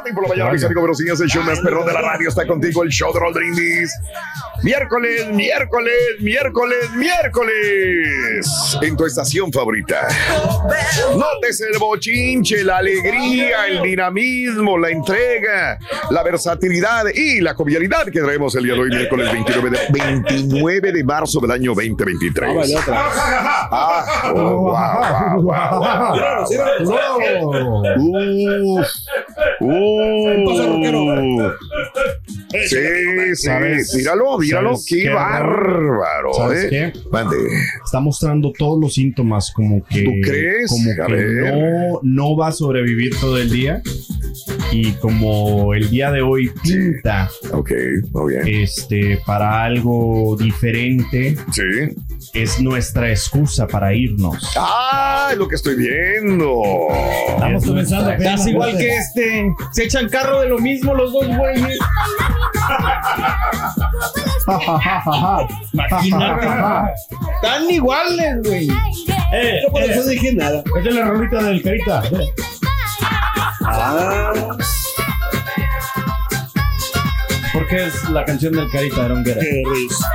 [0.00, 1.20] Morning por la mañana, mis amigos, buenos días.
[1.20, 3.92] El show más perrón de la radio está contigo, el show de Raúl Brindis.
[4.62, 8.46] Miércoles, miércoles, miércoles, miércoles.
[8.80, 10.08] En tu estación favorita.
[11.16, 15.78] Notes el bochinche, la alegría, el dinamismo, la entrega,
[16.10, 20.92] la versatilidad y la jovialidad que traemos el día de hoy, miércoles 29 de, 29
[20.92, 22.74] de marzo del año 2023.
[23.72, 26.14] Ah, oh, wow, wow, wow,
[26.80, 28.78] wow.
[28.78, 28.86] Uf,
[29.90, 31.52] uf.
[32.52, 32.76] Sí,
[33.34, 33.48] sí,
[33.96, 36.68] míralo, míralo, ¿Sabes qué qué, bárbaro, ¿Sabes ¿eh?
[36.68, 36.92] qué?
[37.84, 40.02] Está mostrando todos los síntomas como que...
[40.02, 40.68] ¿Tú crees?
[40.68, 43.82] Como que no, no va a sobrevivir todo el día.
[44.72, 47.70] Y como el día de hoy pinta Ok,
[48.12, 48.62] muy bien.
[48.62, 51.62] este, para algo diferente, Sí.
[52.34, 54.52] es nuestra excusa para irnos.
[54.56, 56.62] Ah, lo que estoy viendo.
[57.34, 58.10] Estamos comenzando.
[58.12, 59.54] Estás igual que este.
[59.72, 61.78] Se echan carro de lo mismo los dos güeyes.
[65.72, 66.46] Imagínate.
[67.42, 68.68] Están iguales, güey.
[69.32, 70.62] Eh, Yo por eh, eso dije nada.
[70.76, 72.02] esta es la rolita del carita.
[77.52, 79.38] Porque es la canción del carita de It.
[79.38, 80.08] Qué risa.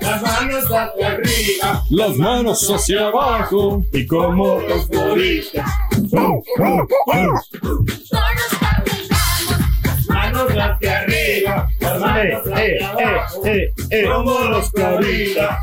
[0.00, 5.70] Las manos hacia arriba, las manos hacia abajo y como los floristas.
[10.08, 13.42] Manos hacia arriba, las manos hacia abajo,
[14.06, 15.58] como los floristas.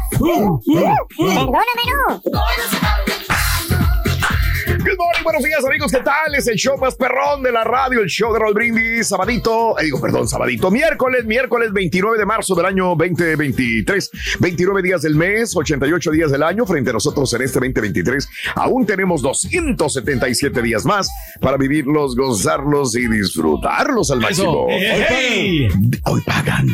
[4.86, 5.92] Good morning, buenos días, amigos.
[5.92, 6.36] ¿Qué tal?
[6.38, 9.08] Es el show más perrón de la radio, el show de Roll Brindis.
[9.08, 10.70] Sabadito, eh, digo, perdón, sabadito.
[10.70, 14.12] Miércoles, miércoles 29 de marzo del año 2023.
[14.40, 16.68] 29 días del mes, 88 días del año.
[16.68, 21.10] Frente a nosotros en este 2023, aún tenemos 277 días más
[21.42, 24.68] para vivirlos, gozarlos y disfrutarlos al máximo.
[24.70, 25.68] ¡Hey!
[26.06, 26.68] Hoy pagan.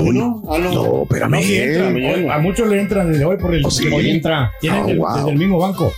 [0.00, 0.42] Hoy, no?
[0.50, 0.72] Ah, no.
[0.72, 1.30] no, espérame.
[1.30, 2.14] No, sí entra, ¿eh?
[2.16, 3.86] hoy- a muchos le entran desde hoy por el ¿Oh, sí?
[3.92, 4.50] hoy entra.
[4.60, 5.16] Tienen el- wow.
[5.16, 5.92] desde el mismo banco.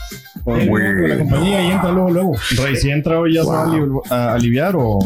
[0.44, 2.32] De la compañía y entra luego, luego.
[2.56, 4.02] Rey, si entra hoy ya se va a Wow.
[4.10, 4.98] a aliviar o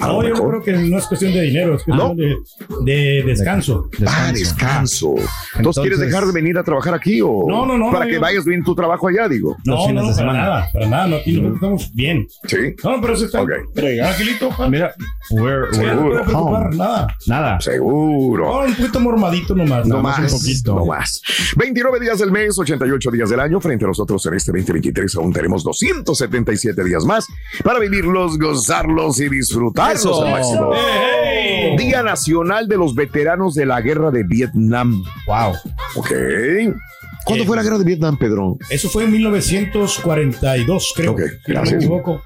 [0.00, 0.48] No, yo no mejor.
[0.50, 2.14] creo que no es cuestión de dinero, es cuestión ¿No?
[2.14, 2.36] de,
[2.84, 3.88] de descanso.
[4.06, 5.08] Ah, descanso.
[5.16, 8.08] Entonces, Entonces- ¿quieres dejar de venir a trabajar aquí o No, no, no, para no,
[8.08, 9.56] que yo- vayas bien tu trabajo allá, digo?
[9.64, 11.06] No, no, de para nada, para nada.
[11.08, 12.26] No, aquí nosotros estamos bien.
[12.46, 12.56] Sí.
[12.84, 13.50] No, no, pero eso está Ok.
[13.74, 14.48] tranquilito.
[14.56, 14.68] pa.
[14.68, 14.94] Mira,
[15.30, 17.06] we're, Sí, no preocupar, nada.
[17.26, 17.60] nada.
[17.60, 18.44] Seguro.
[18.46, 19.86] No, un poquito mormadito nomás.
[19.86, 20.74] No más, un poquito.
[20.74, 21.20] no más.
[21.56, 23.60] 29 días del mes, 88 días del año.
[23.60, 27.26] Frente a nosotros en este 2023 aún tenemos 277 días más
[27.64, 30.24] para vivirlos, gozarlos y disfrutarlos Eso.
[30.24, 30.70] al máximo.
[30.74, 31.76] ¡Hey!
[31.78, 35.02] Día Nacional de los Veteranos de la Guerra de Vietnam.
[35.26, 35.54] Wow.
[35.96, 36.10] Ok.
[37.24, 38.56] ¿Cuándo Eh, fue la Guerra de Vietnam, Pedro?
[38.70, 41.12] Eso fue en 1942, creo.
[41.12, 41.72] Ok, si no gracias.
[41.72, 42.22] me equivoco.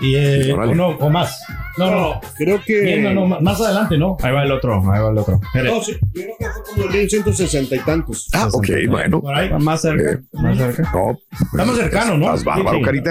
[0.00, 1.40] Y, eh, o, no, o más.
[1.78, 2.80] No, no, Creo que.
[2.80, 4.16] Bien, no, no, más adelante, ¿no?
[4.22, 5.40] Ahí va el otro, ahí va el otro.
[5.54, 8.28] No, sí, yo creo que fue como en 1160 y tantos.
[8.32, 9.20] Ah, ok, bueno.
[9.20, 9.50] Por ahí.
[9.58, 10.90] Más cerca, más cerca.
[10.92, 11.18] No,
[11.52, 12.26] Estamos cercanos, ¿no?
[12.26, 12.82] Más bárbaro, Sí, sí.
[12.84, 13.10] carita.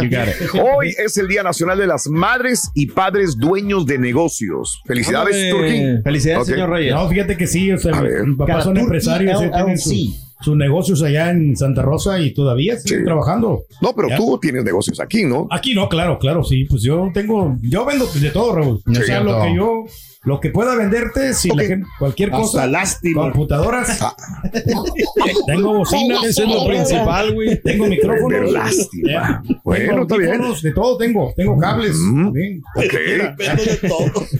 [0.63, 4.81] Hoy es el Día Nacional de las Madres y Padres Dueños de Negocios.
[4.85, 6.01] Felicidades, Turquín.
[6.03, 6.93] Felicidades, señor Reyes.
[6.93, 8.25] No, fíjate que sí, o sea, mi, ver.
[8.25, 12.99] mi papá son empresarios, eh, su- sus negocios allá en Santa Rosa y todavía siguen
[12.99, 13.05] Sí.
[13.05, 13.63] trabajando.
[13.81, 14.17] No, pero Ya.
[14.17, 15.47] tú tienes negocios aquí, ¿no?
[15.49, 18.81] Aquí no, claro, claro, sí, pues yo tengo, yo vendo de todo, Raúl.
[18.85, 19.43] Sí, o sea, lo todo.
[19.43, 19.83] que yo,
[20.25, 21.57] lo que pueda venderte, si Ok.
[21.57, 23.21] la gente, cualquier cosa, lástima.
[23.23, 24.15] computadoras, Ah.
[25.47, 27.61] tengo bocinas, Ese es lo principal, güey.
[27.61, 29.43] tengo micrófonos, lástima.
[29.63, 30.41] Bueno, Tengo está bien.
[30.63, 31.95] De todo tengo, tengo cables.
[31.97, 32.23] Mm.
[32.25, 32.61] también.
[32.75, 32.93] Ok.
[33.37, 34.11] Vendo de todo.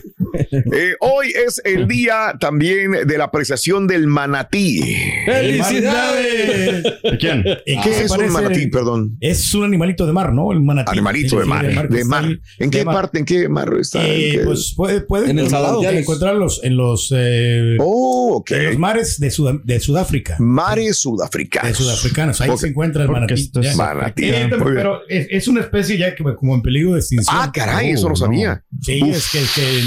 [0.52, 4.82] Eh, hoy es el día también de la apreciación del manatí.
[5.26, 6.84] ¡Felicidades!
[7.04, 7.44] ¿De quién?
[7.66, 9.16] ¿En ¿Qué se es un manatí, perdón?
[9.22, 10.52] Es un animalito de mar, ¿no?
[10.52, 10.92] El manatí.
[10.92, 11.90] Animalito de mar.
[11.90, 12.26] De mar.
[12.60, 12.96] ¿En qué De mar.
[12.96, 14.04] parte, en qué mar está?
[14.06, 14.40] ¿En Eh, qué?
[14.40, 15.75] pues puede, puede En el salado.
[15.84, 20.36] Encontrarlos en los, eh, Oh, en los mares de, Sud- de Sudáfrica.
[20.40, 21.70] Mares sudafricanos.
[21.70, 22.42] De sudafricanos.
[22.42, 23.34] Ahí se encuentra el manatí.
[23.34, 24.26] esto es manatí.
[24.26, 27.36] Eh, pero es, es una especie ya que como en peligro de extinción.
[27.40, 28.64] Ah, caray, eso no Oh, sabía.
[28.82, 29.16] Sí, Uf.
[29.16, 29.82] es que, que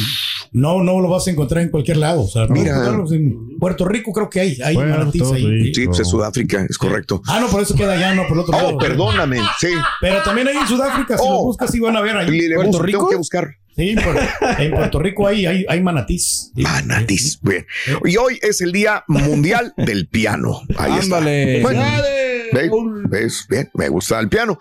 [0.53, 2.23] no, no lo vas a encontrar en cualquier lado.
[2.23, 2.71] O sea, no Mira.
[2.71, 5.47] encontrarlos en Puerto Rico creo que hay, hay Puerto manatíes ahí.
[5.47, 5.75] Rico.
[5.81, 7.23] Sí, pues es Sudáfrica, es correcto.
[7.27, 8.69] Ah, no, por eso queda allá, no, por el otro lado.
[8.75, 9.39] Oh, perdóname.
[9.61, 9.69] Sí.
[10.01, 11.33] Pero también hay en Sudáfrica, si Oh.
[11.33, 12.31] lo buscas, sí van a ver ahí.
[12.31, 12.99] Le- le ¿Puerto busco, Rico?
[12.99, 13.49] Tengo que buscar.
[13.79, 16.51] Sí, por- en Puerto Rico hay, hay, hay manatís.
[16.57, 17.39] Manatís.
[17.43, 17.65] Bien.
[18.05, 20.63] Y hoy es el Día Mundial del Piano.
[20.77, 21.59] Ahí Ándale.
[21.59, 21.69] está.
[21.69, 21.83] Bueno,
[23.09, 23.09] ¿ves?
[23.09, 23.47] ¿Ves?
[23.49, 24.59] Bien, me gusta el piano.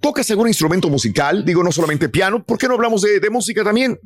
[0.00, 1.44] ¿Tocas algún instrumento musical?
[1.44, 2.42] Digo, no solamente piano.
[2.42, 3.98] ¿Por qué no hablamos de, de música también?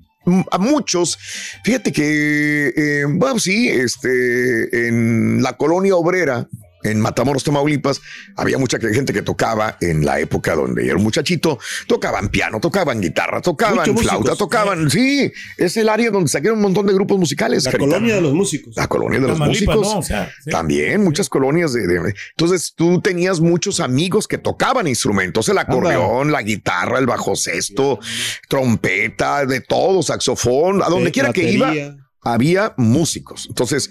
[0.50, 1.18] A muchos,
[1.64, 6.48] fíjate que, eh, bueno, sí, este, en la colonia obrera,
[6.84, 8.00] en Matamoros, Tamaulipas,
[8.36, 13.00] había mucha gente que tocaba en la época donde era un muchachito, tocaban piano, tocaban
[13.00, 14.16] guitarra, tocaban Muchos músicos.
[14.18, 17.64] flauta, tocaban, sí, es el área donde saquaron un montón de grupos musicales.
[17.64, 18.74] La colonia de los músicos.
[18.76, 19.94] La colonia de los Tamaulipas, músicos.
[19.94, 19.98] ¿no?
[20.00, 20.50] O sea, sí.
[20.50, 26.32] También muchas colonias de, de- Entonces tú tenías muchos amigos que tocaban instrumentos, el acordeón,
[26.32, 27.98] la guitarra, el bajo sexto,
[28.48, 31.72] trompeta, de todo, saxofón, a donde quiera que iba
[32.24, 33.46] había músicos.
[33.48, 33.90] Entonces,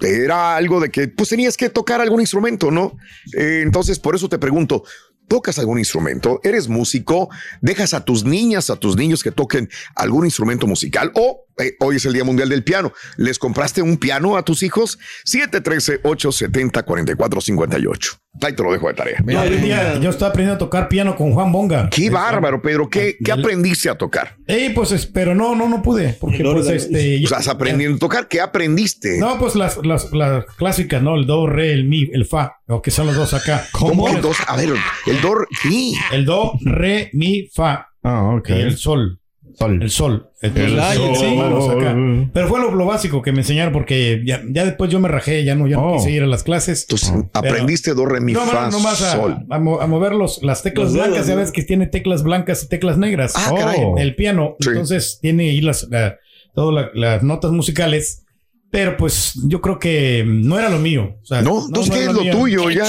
[0.00, 2.96] era algo de que pues tenías que tocar algún instrumento, ¿no?
[3.36, 4.84] Eh, entonces, por eso te pregunto,
[5.26, 6.40] ¿tocas algún instrumento?
[6.42, 7.28] ¿Eres músico?
[7.60, 11.12] ¿Dejas a tus niñas, a tus niños que toquen algún instrumento musical?
[11.14, 12.92] O eh, hoy es el Día Mundial del Piano.
[13.16, 14.98] ¿Les compraste un piano a tus hijos?
[15.26, 18.18] 713-870-4458.
[18.40, 19.22] Ahí te lo dejo de tarea.
[19.26, 21.88] Yo, aprendí a- yo estaba aprendiendo a tocar piano con Juan Bonga.
[21.90, 22.88] Qué bárbaro, Pedro.
[22.88, 24.36] ¿Qué, qué aprendiste a tocar?
[24.46, 26.16] Eh, pues, es- pero no, no, no pude.
[26.20, 27.16] Porque, pues, este.
[27.16, 28.28] O yo- sea, ¿estás aprendiendo a tocar?
[28.28, 29.18] ¿Qué aprendiste?
[29.18, 31.16] No, pues las, las, las clásicas, ¿no?
[31.16, 33.66] El do, re, el mi, el fa, o que son los dos acá.
[33.72, 34.08] ¿Cómo?
[34.08, 34.68] El dos, a ver,
[35.06, 35.96] el do, sí.
[36.12, 37.88] El do, re, mi, fa.
[38.04, 38.50] Ah, ok.
[38.50, 39.18] Y el sol.
[39.58, 39.82] Sol.
[39.82, 40.30] El sol.
[40.40, 41.96] El sí, manos acá.
[42.32, 45.44] Pero fue lo, lo básico que me enseñaron porque ya, ya después yo me rajé,
[45.44, 45.96] ya no, ya no Oh.
[45.96, 46.82] quise ir a las clases.
[46.82, 49.36] Entonces, aprendiste do, re, mi, no, fa, no, nomás a, sol.
[49.50, 51.26] a mo- a mover los, las teclas Los dedos, blancas.
[51.26, 53.32] Ya ves que tiene teclas blancas y teclas negras.
[53.36, 53.80] Ah, caray.
[53.84, 53.98] Oh.
[53.98, 54.54] El piano.
[54.60, 54.68] Sí.
[54.68, 56.18] Entonces tiene ahí las, la-
[56.54, 58.24] todas la- las notas musicales.
[58.70, 61.16] Pero pues yo creo que no era lo mío.
[61.22, 62.32] O sea, No, entonces, ¿qué es lo mío.
[62.36, 62.70] tuyo?
[62.70, 62.84] Ya,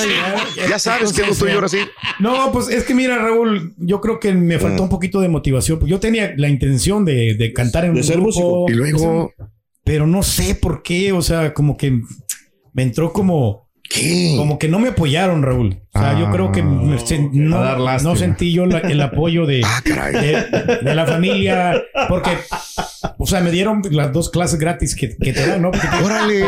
[0.69, 1.77] ya sabes qué es lo tuyo ahora sí.
[2.19, 4.85] No, pues es que mira, Raúl, yo creo que me faltó Mm.
[4.85, 5.79] un poquito de motivación.
[5.85, 8.65] Yo tenía la intención de, de cantar en De un ser grupo, músico.
[8.69, 9.33] Y luego,
[9.85, 12.01] pero no sé por qué, o sea, como que
[12.73, 14.33] me entró como, ¿qué?
[14.37, 15.79] como que no me apoyaron, Raúl.
[15.99, 16.31] O sea, yo Ah.
[16.31, 19.61] creo que me sen- no, no sentí yo la- el apoyo de,
[19.99, 22.31] Ah, de, de la familia, porque,
[23.17, 25.71] o sea, me dieron las dos clases gratis que, que te dan, ¿no?
[25.71, 26.39] Porque Órale.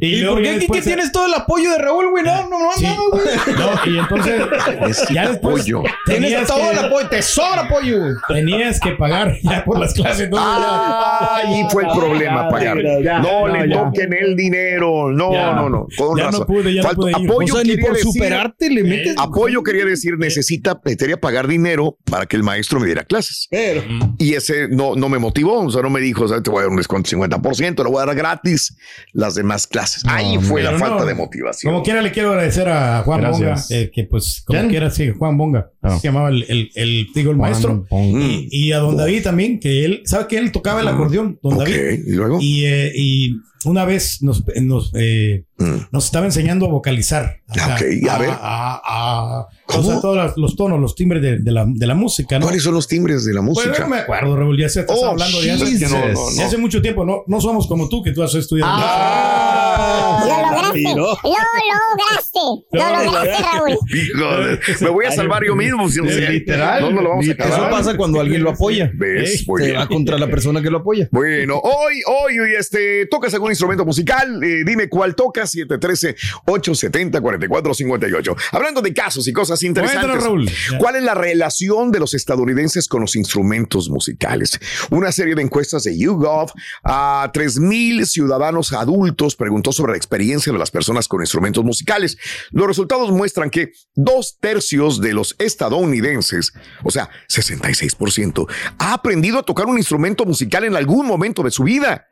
[0.00, 2.24] ¿Y, luego por qué, ¿Qué- después- qué tienes todo el apoyo de Raúl, güey?
[2.24, 2.84] No, no, no, Sí.
[2.84, 3.26] no, güey.
[3.86, 4.42] No, y entonces,
[4.80, 5.82] Necesito ya después apoyo.
[6.06, 8.14] Tienes todo que- el apoyo, te sobra apoyo, güey.
[8.28, 10.24] tenías que pagar ya por las clases.
[10.26, 12.78] entonces ya- Ahí fue el problema, pagar.
[13.02, 13.84] ya, No le ya.
[13.84, 15.10] toquen el dinero.
[15.10, 15.52] No, Ya.
[15.52, 15.86] no, no.
[15.96, 16.46] Con Ya no razón.
[16.46, 17.30] pude, ya no Faltó- pude ir.
[17.30, 19.14] apoyo o sea, ni por decir- superarte le metes.
[19.18, 23.48] Apoyo quería decir, necesita, quería pagar dinero para que el maestro me diera clases.
[23.50, 23.82] Pero,
[24.18, 26.58] Y ese no, no me motivó, o sea, no me dijo, o sea, te voy
[26.58, 28.76] a dar un descuento 50%, lo voy a dar gratis
[29.12, 30.02] las demás clases.
[30.06, 31.04] Ahí fue la falta no.
[31.06, 31.72] de motivación.
[31.72, 33.68] Como quiera le quiero agradecer a Juan Gracias.
[33.68, 34.70] Bonga, eh, que pues como ¿Quién?
[34.70, 35.98] quiera, sí, Juan Bonga, Ah.
[36.00, 37.86] se llamaba el, el, el- digo, el maestro.
[37.90, 41.38] Mm, Y a don David también, que él, ¿sabe que él tocaba el acordeón?
[41.42, 42.00] Don ok, David.
[42.06, 42.38] y luego.
[42.40, 43.36] Y, eh, y
[43.66, 45.86] una vez nos, nos, eh, Mm.
[45.90, 47.38] nos estaba enseñando a vocalizar.
[47.48, 48.30] O sea, Ok, a ver.
[48.30, 49.80] A, a- ¿Cómo?
[49.80, 52.44] o sea, todos los, tonos, los timbres de, de la, de la música, ¿no?
[52.44, 53.78] ¿Cuáles son los timbres de la Pues música?
[53.84, 55.90] no me acuerdo, Raúl, ya se estás Oh, hablando de hace, Jesus.
[55.90, 55.98] No,
[56.36, 57.04] no, hace mucho tiempo.
[57.06, 58.70] No, no somos como tú, que tú has estudiado.
[58.74, 60.82] Ah, Lo lograste.
[60.82, 62.40] Lo lograste.
[62.72, 63.78] Lo lograste, Raúl.
[63.92, 65.88] Híjole, me voy a salvar yo mismo.
[65.88, 66.28] Si no, sé.
[66.30, 66.82] Literal.
[66.82, 67.70] no, no lo vamos a eso acabar.
[67.70, 68.90] pasa cuando alguien lo apoya.
[68.94, 69.46] ¿Ves?
[69.46, 69.78] Muy Se bien.
[69.80, 71.08] va contra la persona que lo apoya.
[71.12, 74.42] Bueno, hoy, hoy, este, ¿tocas algún instrumento musical?
[74.42, 78.36] Eh, dime cuál tocas, 713-870-4458.
[78.52, 80.00] Hablando de casos y cosas interesantes.
[80.06, 80.50] Cuéntanos, Raúl.
[80.78, 84.58] ¿Cuál es la relación de los estadounidenses con los instrumentos musicales?
[84.90, 86.50] Una serie de encuestas de YouGov
[86.84, 89.36] a 3.000 ciudadanos adultos
[89.72, 92.18] sobre la experiencia de las personas con instrumentos musicales.
[92.50, 96.52] Los resultados muestran que dos tercios de los estadounidenses,
[96.84, 98.46] o sea, 66%,
[98.78, 102.06] ha aprendido a tocar un instrumento musical en algún momento de su vida.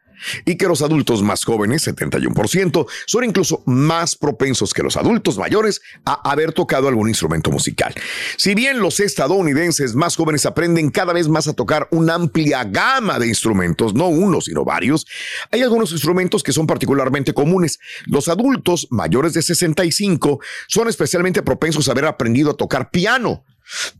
[0.44, 5.80] Y que los adultos más jóvenes, 71%, son incluso más propensos que los adultos mayores
[6.04, 7.94] a haber tocado algún instrumento musical.
[8.36, 13.18] Si bien los estadounidenses más jóvenes aprenden cada vez más a tocar una amplia gama
[13.18, 15.06] de instrumentos, no uno, sino varios,
[15.50, 17.78] hay algunos instrumentos que son particularmente comunes.
[18.06, 23.44] Los adultos mayores de 65 son especialmente propensos a haber aprendido a tocar piano.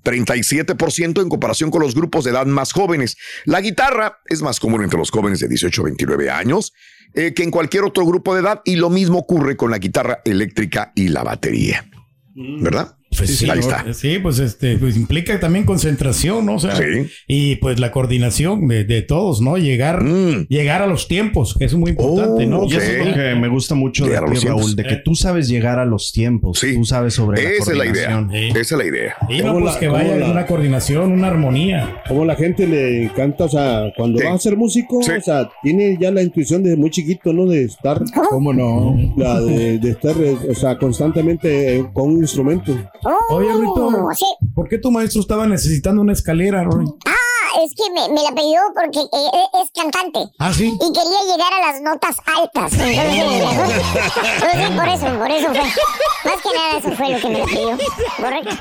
[0.03, 3.17] 37% en comparación con los grupos de edad más jóvenes.
[3.45, 6.73] La guitarra es más común entre los jóvenes de 18 a 29 años
[7.15, 10.21] eh, que en cualquier otro grupo de edad y lo mismo ocurre con la guitarra
[10.25, 11.89] eléctrica y la batería.
[12.35, 12.97] ¿Verdad?
[13.17, 13.61] Pues sí, ahí ¿no?
[13.61, 13.93] está.
[13.95, 16.55] Sí, pues este, pues implica también concentración, ¿no?
[16.57, 16.85] O sea, Sí.
[17.29, 19.57] y pues la coordinación de, de todos, ¿no?
[19.57, 20.47] Llegar, Mm.
[20.49, 22.65] llegar a los tiempos, que es muy importante, Oh, ¿no?
[22.65, 23.09] Y eso es Sí.
[23.11, 25.49] lo que me gusta mucho de Llegar a los ti, Raúl, de que tú sabes
[25.49, 26.59] llegar a los tiempos.
[26.59, 26.75] Sí.
[26.75, 28.11] Tú sabes sobre la Esa es la idea.
[28.11, 28.31] coordinación.
[28.33, 28.59] Sí.
[28.59, 29.15] Esa es la idea.
[29.29, 32.03] Y no, ¿Cómo pues la- que vaya la- una coordinación, una armonía.
[32.09, 34.25] Como la gente le encanta, o sea, cuando Sí.
[34.27, 35.13] va a ser músico, Sí.
[35.13, 37.47] o sea, tiene ya la intuición desde muy chiquito, ¿no?
[37.47, 38.97] De estar, ¿Cómo no?
[39.17, 42.77] la de, de estar, eh, o sea, constantemente eh, con un instrumento.
[43.05, 44.09] Oh, Oye, Rito.
[44.17, 44.27] sí.
[44.55, 46.87] ¿Por qué tu maestro estaba necesitando una escalera, Rory?
[47.07, 50.21] Ah, es que me, me la pidió porque eh, es cantante.
[50.39, 50.67] Ah, sí.
[50.75, 52.73] Y quería llegar a las notas altas.
[52.79, 56.31] Entonces, por eso, por eso fue.
[56.31, 57.79] Más que nada, eso fue lo que me la pidió.
[58.17, 58.57] Correcto.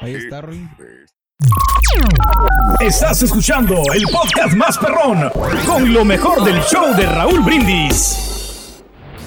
[0.00, 0.68] Ahí está, Ruin.
[2.80, 5.30] Estás escuchando el podcast más perrón
[5.66, 8.41] con lo mejor del show de Raúl Brindis.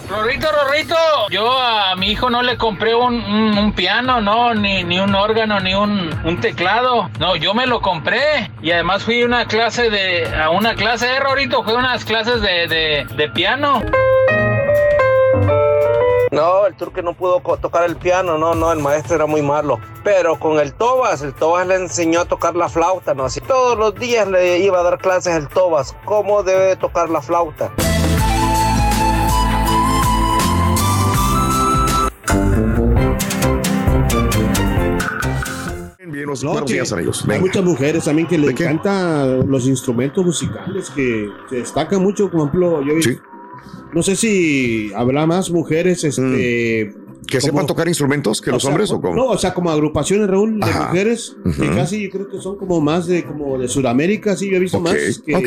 [0.10, 0.96] Rorrito, Rorrito,
[1.32, 5.16] yo a mi hijo no le compré un, un- un piano, no, ni, ni un
[5.16, 7.10] órgano, ni un, un teclado.
[7.20, 8.52] No, yo me lo compré.
[8.62, 12.06] Y además fui a una clase de, a una clase, eh, Rorrito, fui a unas
[12.06, 13.82] clases de, de, de piano.
[16.32, 19.80] No, el turque no pudo tocar el piano, no, no, el maestro era muy malo.
[20.04, 23.26] Pero con el Tobas, el Tobas le enseñó a tocar la flauta, ¿no?
[23.26, 27.10] Así todos los días le iba a dar clases el Tobas, cómo debe de tocar
[27.10, 27.72] la flauta.
[36.16, 37.22] Bien, buenos, No, buenos que días, amigos.
[37.24, 37.42] Hay Venga.
[37.42, 42.82] muchas mujeres también que le encantan los instrumentos musicales, que se destacan mucho, por ejemplo,
[42.86, 43.18] yo Sí.
[43.94, 46.94] no sé si habrá más mujeres, este...
[47.28, 49.14] ¿Que como- sepan tocar instrumentos que los sea, hombres o cómo?
[49.16, 50.88] No, o sea, como agrupaciones, Raúl, de Ajá.
[50.88, 51.76] mujeres, que Ujú.
[51.76, 54.78] casi yo creo que son como más de como de Sudamérica, sí, yo he visto
[54.78, 54.94] Ok, más
[55.26, 55.46] que, ok.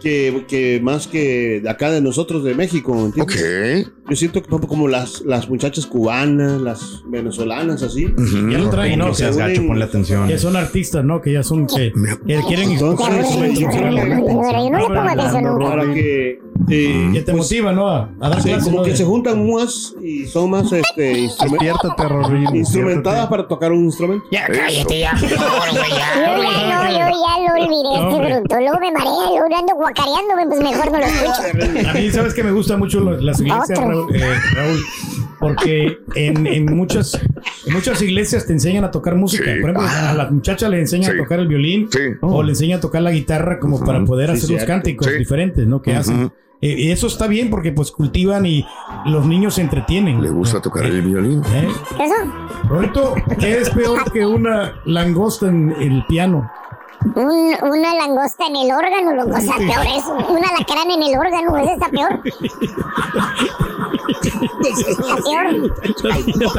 [0.00, 3.86] Que, que más que de acá de nosotros de México, ¿entiendes?
[3.86, 3.92] Ok.
[4.10, 8.06] Yo siento que como- como las, las muchachas cubanas, las venezolanas, así.
[8.06, 8.50] Ujú.
[8.50, 9.08] Ya lo traen, ¿no?
[9.08, 10.28] No seas se gacho, ponle atención.
[10.28, 11.20] Que son artistas, ¿no?
[11.20, 11.92] Que ya son, que,
[12.26, 13.58] que quieren Entonces.
[13.58, 15.64] Yo no le pongo atención nunca.
[15.70, 17.88] Para que eh, Que te pues, motiva, ¿no?
[17.88, 18.82] A, a dar sí, clases, como ¿no?
[18.84, 22.56] que se juntan más y son más este, instrumen- Despiértate, Raúl.
[22.56, 24.24] instrumentadas para tocar un instrumento.
[24.30, 28.56] Yo ya, no, yo ya lo olvidé, este bruto.
[28.60, 31.88] Luego me marea, luego ando guacareándome, pues mejor no lo escucho.
[31.90, 33.78] A mí, ¿sabes que me gusta mucho las iglesias.
[33.78, 34.14] Raúl?
[34.14, 34.20] Eh,
[34.54, 34.80] Raúl?
[35.38, 37.14] Porque en, en muchas,
[37.66, 39.44] en muchas iglesias te enseñan a tocar música.
[39.44, 39.60] Sí.
[39.60, 41.18] Por ejemplo, a la muchacha le enseñan Sí.
[41.18, 41.98] a tocar el violín Sí.
[42.22, 44.66] o le enseñan a tocar la guitarra como para poder Sí, hacer los cierto.
[44.66, 45.18] cánticos Sí.
[45.18, 45.82] diferentes, ¿no?
[45.82, 46.32] Que hacen.
[46.62, 48.66] Eh, y eso está bien porque pues cultivan y
[49.04, 50.22] los niños se entretienen.
[50.22, 51.42] Le gusta tocar el violín.
[51.52, 51.68] ¿Eh?
[52.00, 52.14] ¿Eso?
[52.68, 56.50] Roberto, ¿qué es peor que una langosta en el piano?
[57.14, 59.36] Un- una langosta en el órgano, loco.
[59.36, 60.14] O sea, peor eso.
[60.16, 62.20] Un alacrán en el órgano, ese está peor.
[64.22, 64.36] Está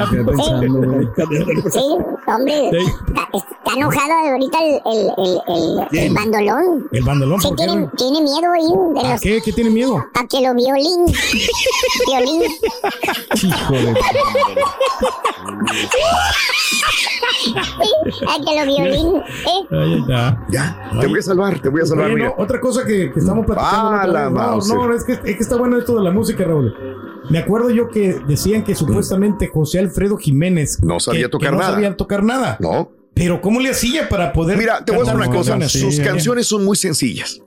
[0.09, 0.27] peor.
[1.71, 1.85] Sí,
[2.27, 2.69] hombre.
[2.69, 6.87] Está, enojado ahorita el, el, el, el, el bandolón.
[6.91, 7.65] El bandolón, Sí, ¿por qué?
[7.65, 9.41] tiene, tiene miedo ahí de ¿A los, qué?
[9.41, 9.97] ¿Qué tiene miedo?
[10.13, 11.05] a que lo violín.
[12.07, 12.41] violín.
[13.35, 13.49] Sí,
[18.27, 19.15] a que lo violín.
[19.17, 19.67] ¿eh?
[19.71, 20.45] Ahí está.
[20.49, 22.33] Ya, te voy a salvar, te voy a salvar, Oye, no, mira.
[22.37, 23.89] otra cosa que, que estamos platicando.
[23.89, 26.73] Ah, la no, no, es que, es que está bueno esto de la música, Raúl.
[27.29, 31.55] Me acuerdo yo que decían que supuestamente José Alfredo Jiménez No sabía que- tocar que
[31.55, 31.73] no nada.
[31.73, 32.57] sabía tocar nada.
[32.59, 32.91] No.
[33.13, 35.51] Pero ¿cómo le hacía para poder Mira, te voy a decir una cosa.
[35.57, 35.71] canciones?
[35.71, 37.41] Sus Sí, canciones son muy sencillas.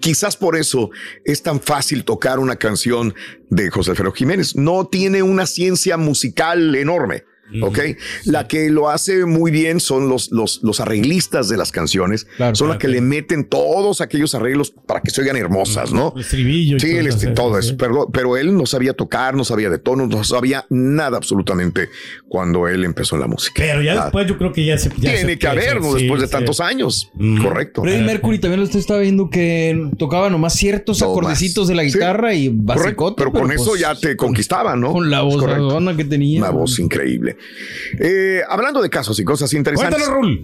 [0.00, 0.90] Quizás por eso
[1.24, 3.14] es tan fácil tocar una canción
[3.48, 4.54] de José Alfredo Jiménez.
[4.56, 7.24] No tiene una ciencia musical enorme.
[7.62, 7.78] ¿Ok?
[8.24, 12.26] La que lo hace muy bien son los, los, los arreglistas de las canciones.
[12.36, 16.12] Claro, son las que le meten todos aquellos arreglos para que se oigan hermosas, ¿no?
[16.16, 17.76] El estribillo y Sí, todo el sí, todo eso.
[17.76, 21.88] Pero, pero él no sabía tocar, no sabía de tonos, no sabía nada absolutamente
[22.28, 23.54] cuando él empezó en la música.
[23.56, 24.06] Pero ya Nada.
[24.06, 24.88] después yo creo que ya se.
[24.90, 25.92] ya Tiene se- que haber, ¿no?
[25.94, 26.32] sí, Después de sí.
[26.32, 27.10] tantos años.
[27.14, 27.42] Mm.
[27.42, 27.82] Correcto.
[27.82, 31.68] Freddie Mercury también lo usted estaba viendo que tocaba nomás ciertos No acordecitos más.
[31.68, 31.92] de la Sí.
[31.92, 33.14] guitarra y Correcto, basicote.
[33.18, 34.92] pero con eso pues, ya te conquistaban, ¿no?
[34.92, 35.96] Con la voz correcto.
[35.96, 36.40] que tenía.
[36.40, 37.35] Una voz increíble.
[37.98, 40.02] Eh, hablando de casos y cosas interesantes.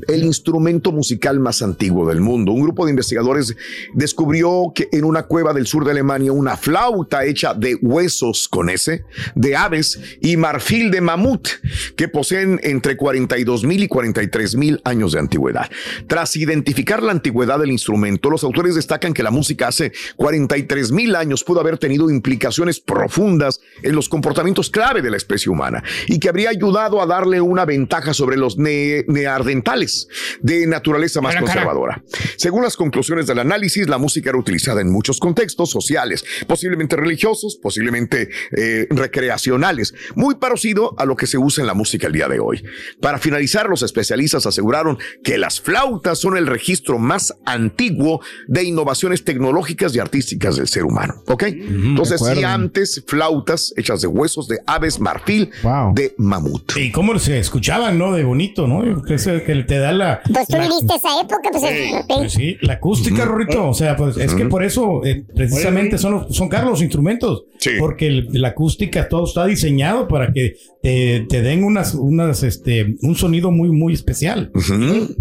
[0.09, 2.53] El instrumento musical más antiguo del mundo.
[2.53, 3.57] Un grupo de investigadores
[3.95, 8.69] descubrió que en una cueva del sur de Alemania una flauta hecha de huesos con
[8.69, 11.49] ese, de aves y marfil de mamut,
[11.97, 15.71] que poseen entre 42 mil y 43 mil años de antigüedad.
[16.07, 21.17] Tras identificar la antigüedad del instrumento, los autores destacan que la música hace 43 mil
[21.17, 26.19] años pudo haber tenido implicaciones profundas en los comportamientos clave de la especie humana y
[26.19, 30.09] que habría ayudado a darle una ventaja sobre los ne- neandertales
[30.41, 31.47] de naturaleza más cara.
[31.47, 32.03] conservadora.
[32.37, 37.57] Según las conclusiones del análisis, la música era utilizada en muchos contextos sociales, posiblemente religiosos,
[37.57, 42.29] posiblemente eh, recreacionales, muy parecido a lo que se usa en la música el día
[42.29, 42.65] de hoy.
[43.01, 49.25] Para finalizar, los especialistas aseguraron que las flautas son el registro más antiguo de innovaciones
[49.25, 51.23] tecnológicas y artísticas del ser humano.
[51.29, 51.45] ¿Ok?
[51.45, 52.41] Entonces, de acuerdo.
[52.41, 55.51] sí, antes flautas hechas de huesos de aves marfil
[55.95, 56.72] de mamut.
[56.77, 58.13] Y cómo se escuchaban, ¿no?
[58.13, 58.85] De bonito, ¿no?
[58.85, 60.21] Yo creo que te da la.
[60.33, 61.63] Pues tú la- viviste esa época, pues.
[61.65, 63.69] eh, Pues sí, la acústica, Rorrito.
[63.69, 67.45] O sea, pues es que por eso eh, precisamente son, los- son caros los instrumentos.
[67.79, 72.97] Porque el- la acústica todo está diseñado para que te, te den unas, unas, este,
[73.03, 74.51] un sonido muy, muy especial.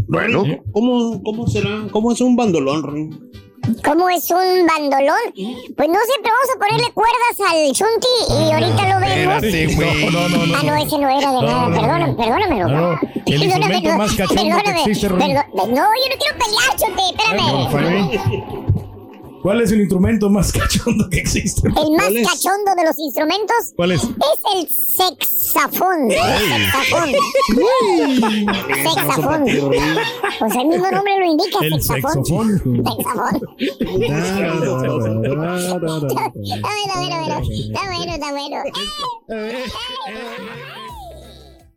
[0.08, 0.44] Bueno.
[0.72, 1.88] ¿Cómo, ¿Cómo será?
[1.92, 3.30] ¿Cómo es un bandolón?
[3.84, 5.18] ¿Cómo es un bandolón?
[5.34, 9.36] Pues no sé, pero vamos a ponerle cuerdas al chunti y ahorita lo vemos.
[9.44, 10.06] Espérate, güey.
[10.12, 11.62] No, no, no, Ah, no, ese no era de No, nada.
[11.62, 11.76] no, no.
[11.82, 13.00] Perdóname, perdóname, No, no.
[13.26, 15.28] El instrumento más cachondo que perdóname, existe, Rubén.
[15.28, 18.61] perdón- No, yo no quiero pelear, chunti, espérame.
[19.42, 21.68] ¿Cuál es el instrumento más cachondo que existe?
[21.68, 24.04] El más cachondo de los instrumentos ¿Cuál es?
[24.04, 24.10] es
[24.56, 26.10] el sexafón.
[26.12, 27.10] Sexafón.
[28.84, 29.44] Sexafón.
[30.40, 32.26] Pues el mismo nombre lo indica, El sexafón.
[32.26, 32.58] saxofón.
[32.86, 33.42] Sexafón.
[33.60, 33.90] Está
[34.46, 35.00] bueno, bueno,
[36.92, 37.42] bueno.
[37.42, 38.58] Está bueno, está bueno.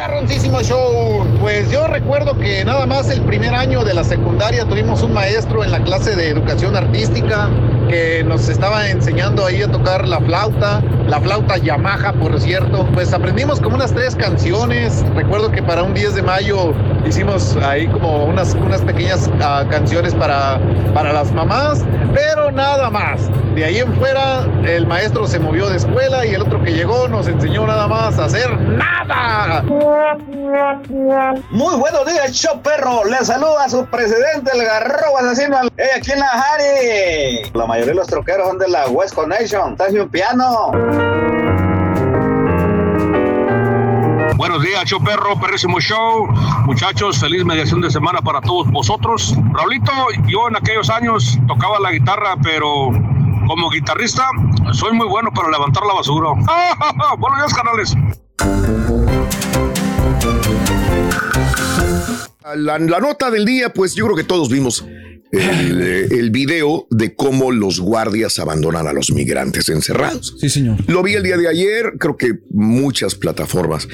[0.00, 1.26] Perroncísimo show.
[1.40, 5.62] Pues yo recuerdo que nada más el primer año de la secundaria tuvimos un maestro
[5.62, 7.50] en la clase de educación artística
[7.86, 12.86] que nos estaba enseñando ahí a tocar la flauta, la flauta Yamaha, por cierto.
[12.94, 15.04] Pues aprendimos como unas tres canciones.
[15.14, 16.72] Recuerdo que para un 10 de mayo
[17.06, 20.58] hicimos ahí como unas, unas pequeñas ah, canciones para,
[20.94, 23.28] para las mamás, pero nada más.
[23.54, 27.08] De ahí en fuera, el maestro se movió de escuela y el otro que llegó
[27.08, 29.64] nos enseñó nada más a hacer nada.
[31.50, 33.04] Muy buenos días, show perro.
[33.04, 35.56] Le saluda a su presidente, el garrobo asesino.
[35.76, 37.50] Eh, aquí en la Jari.
[37.54, 39.76] La mayoría de los troqueros son de la West Connection.
[39.76, 40.70] Traje un piano.
[44.36, 46.26] Buenos días, show perro, perrísimo show.
[46.64, 49.34] Muchachos, feliz mediación de semana para todos vosotros.
[49.52, 49.92] Raulito,
[50.26, 52.90] yo en aquellos años tocaba la guitarra, pero
[53.46, 54.26] como guitarrista
[54.72, 56.30] soy muy bueno para levantar la basura.
[57.18, 59.19] Buenos días, canales.
[62.56, 64.84] La, la nota del día, pues yo creo que todos vimos
[65.32, 70.36] el, eh, el video de cómo los guardias abandonan a los migrantes encerrados.
[70.40, 70.78] Sí, señor.
[70.88, 73.86] Lo vi el día de ayer, creo que muchas plataformas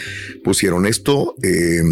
[0.45, 1.35] pusieron esto.
[1.43, 1.83] eh,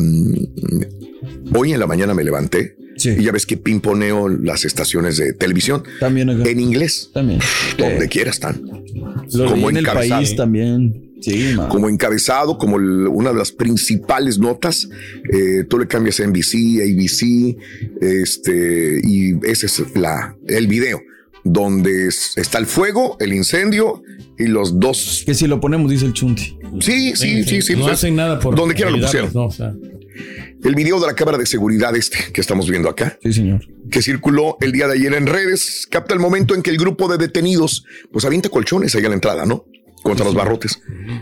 [1.55, 5.83] hoy en la mañana me levanté y ya ves que pimponeo las estaciones de televisión.
[5.99, 7.11] También En inglés.
[7.12, 7.40] También.
[7.77, 8.62] Donde quiera están.
[9.33, 11.13] Lo vi en el país también.
[11.24, 14.88] Sí, como encabezado, como el- una de las principales notas.
[15.32, 17.56] Eh, tú le cambias a NBC, ABC,
[18.00, 21.00] este, y ese es la, el video
[21.44, 24.02] donde es- está el fuego, el incendio
[24.38, 25.22] y los dos.
[25.26, 26.58] Que si lo ponemos, dice el Chunti.
[26.80, 27.74] Sí, sí, sí, sí.
[27.74, 29.30] No pues, hacen nada por Donde quiera lo pusieron.
[29.34, 29.46] ¿no?
[29.46, 29.72] O sea,
[30.62, 33.18] El video de la cámara de seguridad este que estamos viendo acá.
[33.22, 33.60] Sí, señor.
[33.90, 37.06] Que circuló el día de ayer en redes, capta el momento en que el grupo
[37.08, 39.66] de detenidos pues avienta colchones ahí a la entrada, ¿no?
[40.05, 40.81] Contra los barrotes.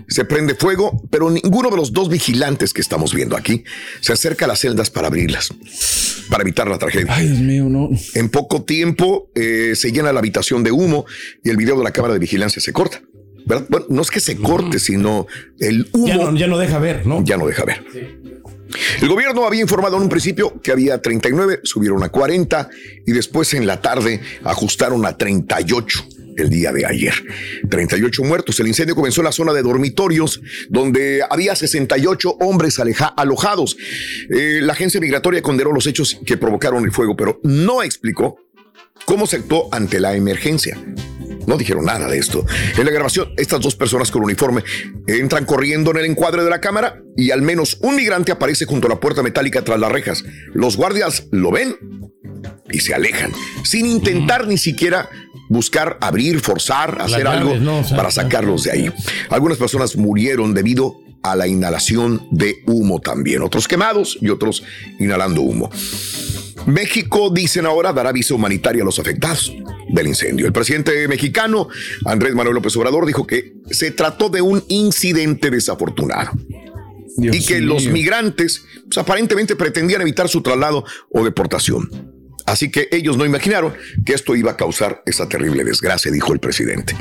[0.09, 3.62] Se prende fuego, pero ninguno de los dos vigilantes que estamos viendo aquí
[4.01, 5.55] se acerca a las celdas para abrirlas,
[6.29, 7.14] para evitar la tragedia.
[7.14, 7.90] Ay, Dios mío, no.
[8.14, 11.07] En poco tiempo eh, se llena la habitación de humo
[11.45, 13.01] y el video de la cámara de vigilancia se corta.
[13.47, 13.66] ¿verdad?
[13.68, 15.29] Bueno, no es que se corte, sino
[15.61, 17.25] el humo ya, no, ya no deja ver, ¿no?
[17.25, 17.85] ya no deja ver.
[19.01, 22.68] El gobierno había informado en un principio que había 39, subieron a 40
[23.07, 26.05] y después en la tarde ajustaron a 38
[26.42, 27.14] el día de ayer.
[27.70, 28.59] 38 muertos.
[28.61, 33.76] El incendio comenzó en la zona de dormitorios donde había 68 hombres aleja- alojados.
[34.31, 38.37] Eh, la agencia migratoria condenó los hechos que provocaron el fuego, pero no explicó
[39.05, 40.78] cómo se actuó ante la emergencia.
[41.46, 42.46] No dijeron nada de esto.
[42.78, 44.62] En la grabación, estas dos personas con uniforme
[45.09, 48.87] entran corriendo en el encuadre de la cámara y al menos un migrante aparece junto
[48.87, 50.22] a la puerta metálica tras las rejas.
[50.55, 51.74] Los guardias lo ven
[52.70, 53.33] y se alejan,
[53.64, 55.09] sin intentar ni siquiera
[55.52, 57.80] buscar abrir, forzar, hacer llaves, algo ¿no?
[57.80, 58.92] O sea, para sacarlos de ahí.
[59.28, 64.64] Algunas personas murieron debido a la inhalación de humo también, otros quemados y otros
[64.98, 65.70] inhalando humo.
[66.66, 69.52] México, dicen ahora, dará visa humanitaria a los afectados
[69.88, 70.46] del incendio.
[70.46, 71.68] El presidente mexicano,
[72.04, 76.32] Andrés Manuel López Obrador, dijo que se trató de un incidente desafortunado
[77.16, 82.21] Dios y que los migrantes pues, aparentemente pretendían evitar su traslado o deportación.
[82.46, 83.74] Así que ellos no imaginaron
[84.05, 86.94] que esto iba a causar esa terrible desgracia, dijo el presidente.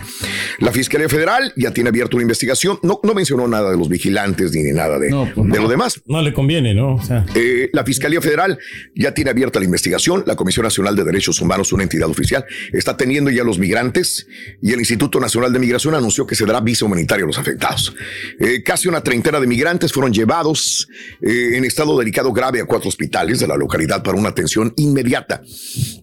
[0.59, 2.79] La Fiscalía Federal ya tiene abierta una investigación.
[2.83, 6.01] No, no mencionó nada de los vigilantes ni de nada de, de lo demás.
[6.05, 6.95] No le conviene, ¿no?
[6.95, 8.57] O sea, Eh, la Fiscalía Federal
[8.95, 10.23] ya tiene abierta la investigación.
[10.25, 14.27] La Comisión Nacional de Derechos Humanos, una entidad oficial, está atendiendo ya a los migrantes
[14.61, 17.95] y el Instituto Nacional de Migración anunció que se dará visa humanitaria a los afectados.
[18.39, 20.87] Eh, casi una treintena de migrantes fueron llevados
[21.21, 25.30] eh, en estado delicado grave a cuatro hospitales de la localidad para una atención inmediata.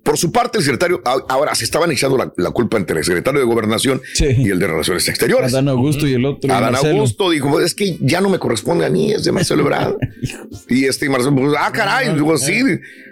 [0.03, 3.41] Por su parte, el secretario, ahora se estaban echando la, la culpa entre el secretario
[3.41, 5.53] de Gobernación y el de Relaciones Exteriores.
[5.53, 6.51] Adán Augusto y el otro.
[6.53, 6.95] Adán Marcelo.
[6.97, 9.97] Augusto dijo, "Pues es que ya no me corresponde a mí, es de Marcelo Ebrard.
[10.69, 12.61] y este Marcelo, pues, ah, caray, digo, sí.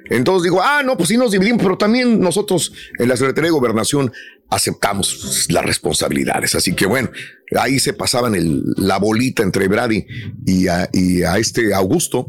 [0.09, 3.53] Entonces digo, ah, no, pues sí nos dividimos, pero también nosotros en la Secretaría de
[3.59, 4.13] Gobernación
[4.49, 6.55] aceptamos las responsabilidades.
[6.55, 7.11] Así que bueno,
[7.59, 10.07] ahí se pasaban el- la bolita entre Brady
[10.47, 12.29] y a, y a este Augusto.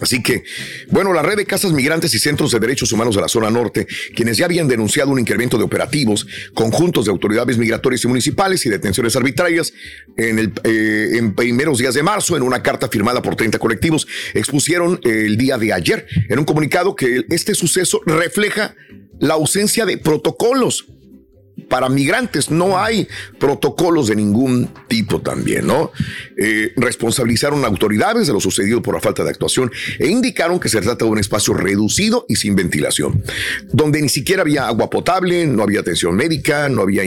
[0.00, 0.44] Así que,
[0.90, 3.86] bueno, la red de casas migrantes y centros de derechos humanos de la zona norte,
[4.14, 8.68] quienes ya habían denunciado un incremento de operativos, conjuntos de autoridades migratorias y municipales y
[8.68, 9.72] detenciones arbitrarias
[10.16, 14.06] en, el, eh, en primeros días de marzo, en una carta firmada por 30 colectivos,
[14.34, 18.74] expusieron el día de ayer en un comunicado que este suceso refleja
[19.20, 20.86] la ausencia de protocolos
[21.68, 22.50] para migrantes.
[22.50, 25.92] No hay protocolos de ningún tipo también, ¿no?
[26.36, 30.80] Eh, responsabilizaron autoridades de lo sucedido por la falta de actuación e indicaron que se
[30.80, 33.22] trata de un espacio reducido y sin ventilación,
[33.72, 37.02] donde ni siquiera había agua potable, no había atención médica, no había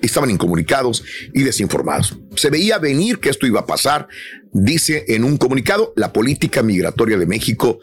[0.00, 2.18] estaban incomunicados y desinformados.
[2.36, 4.08] Se veía venir que esto iba a pasar,
[4.52, 7.78] dice en un comunicado, la política migratoria de México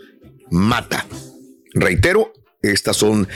[0.52, 1.06] mata.
[1.74, 3.28] Reitero, estas son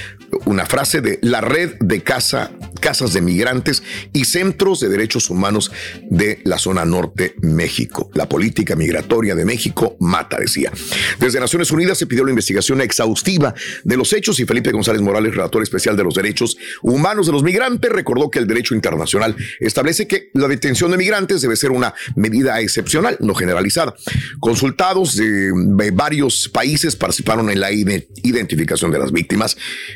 [0.45, 5.71] una frase de la red de casa, casas de migrantes y centros de derechos humanos
[6.09, 8.09] de la zona norte México.
[8.15, 10.71] La política migratoria de México mata, decía.
[11.19, 15.35] Desde Naciones Unidas se pidió la investigación exhaustiva de los hechos y Felipe González Morales,
[15.35, 20.07] relator especial de los derechos humanos de los migrantes, recordó que el derecho internacional establece
[20.07, 23.95] que la detención de migrantes debe ser una medida excepcional, no generalizada.
[24.39, 25.51] Consultados de,
[25.93, 29.55] varios países participaron en la ide- identificación de las víctimas.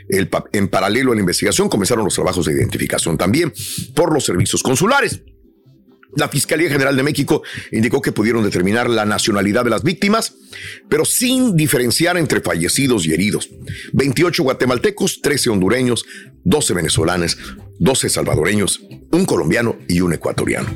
[0.10, 3.53] En paralelo a la investigación comenzaron los trabajos de identificación también
[3.93, 5.21] por los servicios consulares.
[6.15, 10.36] La Fiscalía General de México indicó que pudieron determinar la nacionalidad de las víctimas,
[10.89, 13.49] pero sin diferenciar entre fallecidos y heridos.
[13.93, 16.06] 28 guatemaltecos, 13 hondureños,
[16.43, 17.38] 12 venezolanos,
[17.80, 20.70] 12 salvadoreños, un colombiano y un ecuatoriano.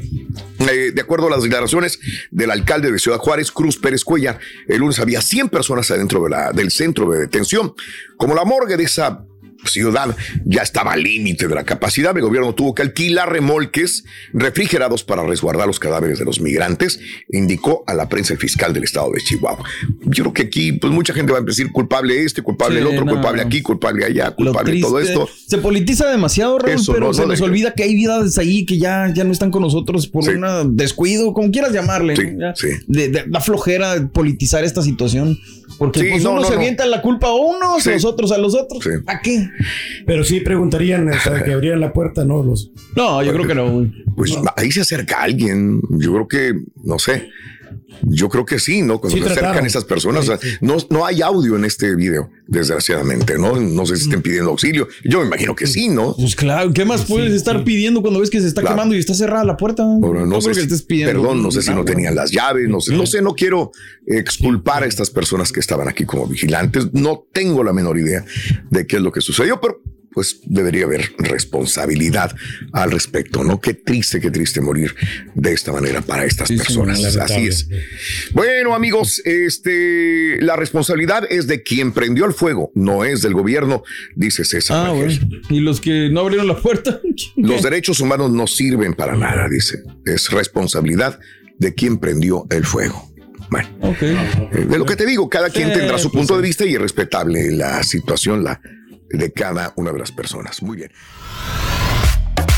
[0.59, 4.79] Eh, de acuerdo a las declaraciones del alcalde de Ciudad Juárez, Cruz Pérez Cuellar, el
[4.79, 7.73] lunes había 100 personas adentro del centro de detención.
[8.17, 9.25] Como la morgue de esa
[9.65, 15.03] ciudad ya estaba al límite de la capacidad, el gobierno tuvo que alquilar remolques refrigerados
[15.03, 16.99] para resguardar los cadáveres de los migrantes,
[17.31, 19.63] indicó a la prensa el fiscal del estado de Chihuahua.
[20.05, 22.93] Yo creo que aquí, pues mucha gente va a decir culpable este, culpable el Sí,
[22.93, 23.11] otro, no.
[23.13, 25.29] culpable aquí, culpable allá, culpable todo esto.
[25.47, 28.65] Se politiza demasiado, Raúl, Eso, pero no, se no nos olvida que hay vidas ahí
[28.65, 32.15] que ya, ya no están con nosotros por un descuido, como quieras llamarle.
[32.15, 32.53] Ya,
[32.87, 35.37] De, de- da flojera de politizar esta situación.
[35.81, 36.59] Porque Sí, pues, no, uno no, se no.
[36.59, 38.87] avienta la culpa a unos, los otros a los otros.
[39.07, 39.49] ¿A qué?
[40.05, 42.43] Pero sí preguntarían o sea, que abrieran la puerta, ¿no?
[42.43, 42.69] Los...
[42.95, 43.91] No, yo creo que no.
[44.15, 45.81] Pues ahí se acerca alguien.
[45.89, 47.31] Yo creo que, no sé.
[48.03, 48.99] Yo creo que sí, ¿no?
[48.99, 49.67] Cuando Sí se acercan trataron.
[49.67, 50.29] esas personas,
[50.61, 53.59] no, no hay audio en este video, desgraciadamente, ¿no?
[53.59, 54.87] No sé si estén pidiendo auxilio.
[55.03, 56.15] Yo me imagino que sí, ¿no?
[56.15, 58.75] Pues claro, ¿qué más puedes estar pidiendo cuando ves que se está Claro.
[58.75, 59.83] quemando y está cerrada la puerta?
[59.83, 62.79] Ahora, no sé si- estés pidiendo perdón, no sé si no tenían las llaves, no
[62.81, 63.71] sé, no sé, no quiero
[64.07, 66.93] exculpar a estas personas que estaban aquí como vigilantes.
[66.93, 68.25] No tengo la menor idea
[68.69, 69.81] de qué es lo que sucedió, pero
[70.13, 72.35] pues debería haber responsabilidad
[72.73, 73.61] al respecto, ¿no?
[73.61, 74.93] Qué triste, qué triste morir
[75.35, 77.15] de esta manera para estas personas.
[77.17, 77.67] Así es.
[78.33, 83.83] Bueno, amigos, este, la responsabilidad es de quien prendió el fuego, no es del gobierno,
[84.15, 84.87] dice César.
[84.87, 85.13] Ah, bueno.
[85.49, 86.99] Y los que no abrieron la puerta.
[87.35, 89.79] Los derechos humanos no sirven para nada, dice.
[90.05, 91.19] Es responsabilidad
[91.57, 93.11] de quien prendió el fuego.
[93.49, 93.67] Bueno,
[94.01, 96.65] eh, de lo que te digo, cada quien Sí, tendrá su pues punto de vista
[96.65, 98.61] y es respetable la situación la,
[99.13, 100.61] de cada una de las personas.
[100.61, 100.91] Muy bien.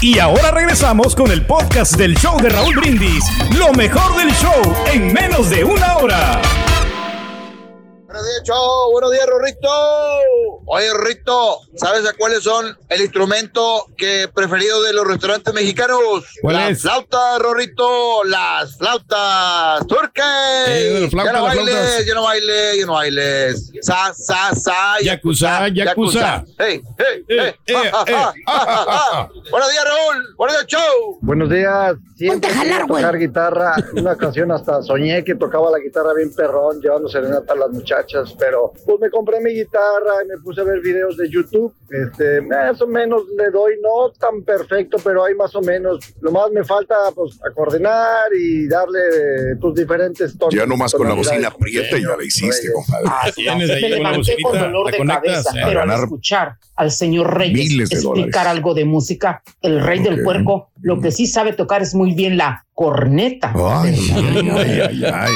[0.02, 3.24] Y ahora regresamos con el podcast del show de Raúl Brindis.
[3.58, 6.42] Lo mejor del show en menos de una hora.
[8.14, 8.92] Buenos días, chao.
[8.92, 9.70] Buenos días, Rorrito.
[10.68, 16.00] Oye, Rorrito, ¿sabes a cuáles son el instrumento que preferido de los restaurantes mexicanos?
[16.44, 16.82] ¿Cuál las es?
[16.84, 18.24] flautas, Rorrito.
[18.26, 19.84] Las flautas.
[20.68, 23.72] Eh, la flauta, ya no bailes, ya no bailes, ya no bailes.
[23.82, 25.00] Sa, sa, sa.
[25.02, 26.46] Yakuza, yakuza.
[26.60, 27.40] Hey, hey, hey.
[27.40, 29.30] eh, Ja, ja, eh, ja.
[29.50, 30.36] Buenos días, Raúl.
[30.38, 31.18] Buenos días, chau.
[31.22, 31.96] Buenos días.
[32.16, 33.76] Siempre quería tocar guitarra.
[33.94, 38.03] Una ocasión hasta soñé que tocaba la guitarra bien perrón, llevando serenata a las muchachas.
[38.38, 41.74] Pero pues me compré mi guitarra y me puse a ver videos de YouTube.
[41.90, 46.00] Este, más o menos le doy, no tan perfecto, pero hay más o menos.
[46.22, 50.54] Lo más me falta, pues, coordinar y darle tus diferentes tonos.
[50.54, 53.06] Ya nomás con la bocina aprieta y ya la hiciste, compadre.
[53.08, 58.74] Ah, me levanté con dolor de cabeza, pero al escuchar al señor Reyes explicar algo
[58.74, 62.66] de música, el rey del puerco, lo que sí sabe tocar es muy bien la
[62.74, 63.54] corneta.
[63.56, 65.32] Ay, ay, ay, ay.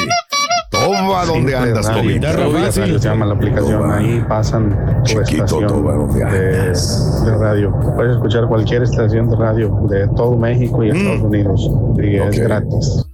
[0.88, 2.13] Toma, ¿dónde andas, Toby?
[2.13, 3.00] Guitarra fácil.
[3.00, 7.73] Se llama la aplicación, ahí pasan tu estación de, de, radio.
[7.95, 11.71] Puedes escuchar cualquier estación de radio de todo México y Estados Unidos.
[12.02, 13.06] Y es gratis.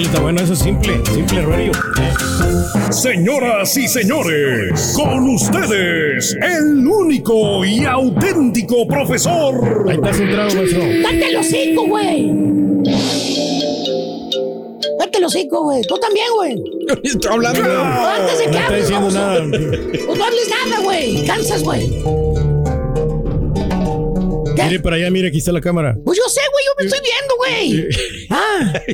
[0.00, 1.72] Está bueno, eso es simple, simple radio.
[2.90, 9.86] Señoras y señores, con ustedes, el único y auténtico profesor.
[9.88, 10.80] Ahí está centrado, maestro.
[10.80, 13.71] ¡Date el hocico, güey!
[15.22, 15.82] El hocico, güey.
[15.82, 16.56] Tú también, güey.
[17.04, 17.62] Estoy hablando.
[17.62, 19.46] No, antes de que No está hables, diciendo nada.
[20.04, 21.24] Pues no hables nada, güey.
[21.24, 21.88] Cansas, güey.
[24.64, 25.96] Mire para allá, mire, aquí está la cámara.
[26.04, 26.64] Pues yo sé, güey.
[26.66, 27.88] Yo me estoy viendo, güey.
[28.30, 28.72] Ah.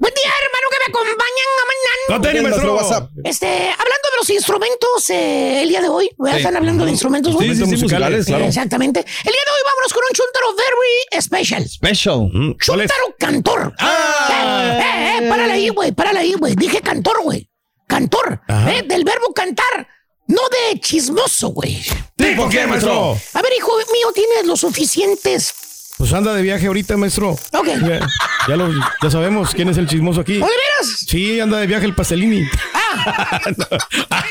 [0.00, 0.30] Buen día,
[0.86, 2.72] me acompañan a mañana.
[2.72, 3.10] WhatsApp.
[3.24, 6.36] Este, hablando de los instrumentos, eh, el día de hoy, ¿verdad?
[6.36, 6.42] Sí.
[6.42, 7.34] están hablando de instrumentos.
[7.38, 8.44] Sí, sí, sí, musicales, claro.
[8.44, 9.00] Exactamente.
[9.00, 11.68] El día de hoy vámonos con un chuntaro very special.
[11.68, 12.30] Special.
[12.66, 12.90] ¿Cuál es?
[12.90, 13.74] Chuntaro cantor.
[13.78, 14.78] Ah.
[14.78, 16.54] Eh, eh, eh, párale ahí, güey, párale ahí, güey.
[16.54, 17.48] Dije cantor, güey.
[17.86, 19.86] Cantor, eh, del verbo cantar,
[20.26, 21.80] no de chismoso, güey.
[22.16, 23.16] ¿Tipo qué, maestro?
[23.34, 25.54] A ver, hijo mío, tienes los suficientes.
[25.98, 27.30] Pues anda de viaje ahorita, maestro.
[27.52, 27.66] Ok.
[27.66, 28.06] Ya,
[28.48, 28.70] ya lo,
[29.02, 30.34] ya sabemos quién es el chismoso aquí.
[30.42, 31.04] ¿O de veras?
[31.06, 32.46] Sí, anda de viaje el pastelini.
[32.74, 33.40] Ah,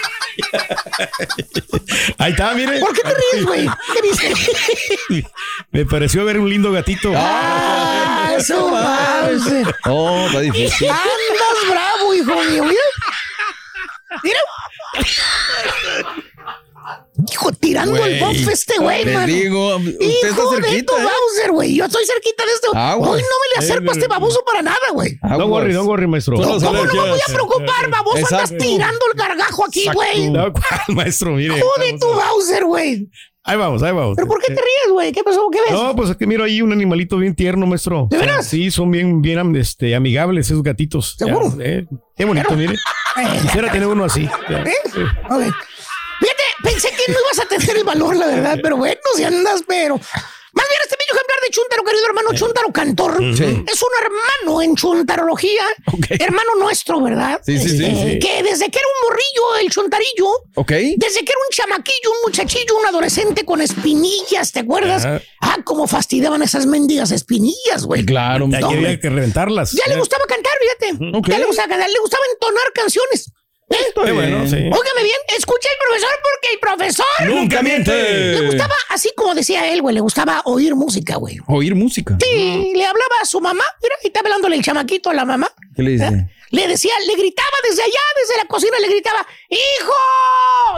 [2.17, 2.80] Ahí está, mire.
[2.80, 3.69] ¿por qué te ríes, güey?
[3.93, 5.28] ¿Qué viste?
[5.71, 7.12] Me pareció ver un lindo gatito.
[7.15, 9.75] Ah, eso, Mauser.
[9.86, 10.89] Oh, está difícil.
[10.89, 12.63] Andas bravo, hijo mío.
[12.63, 12.82] Mira.
[17.76, 19.28] Tirando el buff este güey, mano.
[19.28, 21.04] digo, usted está Hijo de cerquita, ¿eh?
[21.04, 21.76] Bowser, güey.
[21.76, 22.80] Yo estoy cerquita de.
[22.80, 23.10] Aguas.
[23.10, 25.18] Hoy no me le acerco a este baboso para nada, güey.
[25.22, 26.38] Don't worry, don't worry, maestro.
[26.38, 28.18] ¿Cómo no me voy a preocupar, baboso?
[28.18, 28.64] Andas Exacto.
[28.64, 30.30] tirando el gargajo aquí, güey.
[30.30, 31.32] No, ¿cuál, maestro?
[31.32, 31.58] Mire.
[31.58, 33.10] Hijo de tu Bowser, güey.
[33.48, 34.16] Ahí vamos, ahí vamos.
[34.16, 35.12] ¿Pero por qué te ríes, güey?
[35.12, 35.48] ¿Qué pasó?
[35.52, 35.72] ¿Qué ves?
[35.72, 38.08] No, pues es que miro ahí un animalito bien tierno, maestro.
[38.10, 38.48] ¿De veras?
[38.48, 41.16] Sí, son bien, bien este, amigables esos gatitos.
[41.16, 41.56] ¿Seguro?
[41.58, 42.76] Ya, eh, qué bonito, mire.
[43.44, 44.28] Quisiera tener uno así.
[44.50, 44.64] Ya.
[44.64, 44.74] ¿Eh?
[45.30, 45.54] Ok.
[46.63, 50.00] Pensé que no ibas a tener el valor, la verdad, pero bueno, si andas, pero.
[50.58, 53.44] Más bien, este bello ejemplar de Chuntaro, querido hermano Chuntaro Cantor, Sí.
[53.68, 55.63] es un hermano en chuntarología,
[56.12, 57.41] hermano nuestro, ¿verdad?
[57.46, 58.20] Sí, sí, sí, Este, sí.
[58.20, 60.72] Que desde que era un morrillo, el chuntarillo, Ok.
[60.96, 65.06] desde que era un chamaquillo, un muchachillo, un adolescente con espinillas, ¿te acuerdas?
[65.41, 68.06] Ah, cómo fastidiaban esas mendigas espinillas, güey.
[68.06, 69.74] Claro, Ya había que reventarlas.
[69.74, 71.18] Ya le gustaba cantar, fíjate.
[71.18, 71.28] Ok.
[71.28, 73.30] Ya le gustaba cantar, le gustaba entonar canciones.
[73.67, 74.56] Qué bueno, sí.
[74.58, 77.91] Óigame bien, escucha el profesor porque el profesor Nunca miente.
[78.39, 81.39] le gustaba, así como decía él, güey, le gustaba oír música, güey.
[81.47, 82.15] Oír música.
[82.21, 85.51] Sí, le hablaba a su mamá, mira, y está hablándole el chamaquito a la mamá.
[85.75, 86.06] ¿Qué le dice?
[86.06, 86.30] ¿Eh?
[86.51, 89.93] Le decía, le gritaba desde allá, desde la cocina, le gritaba, ¡Hijo!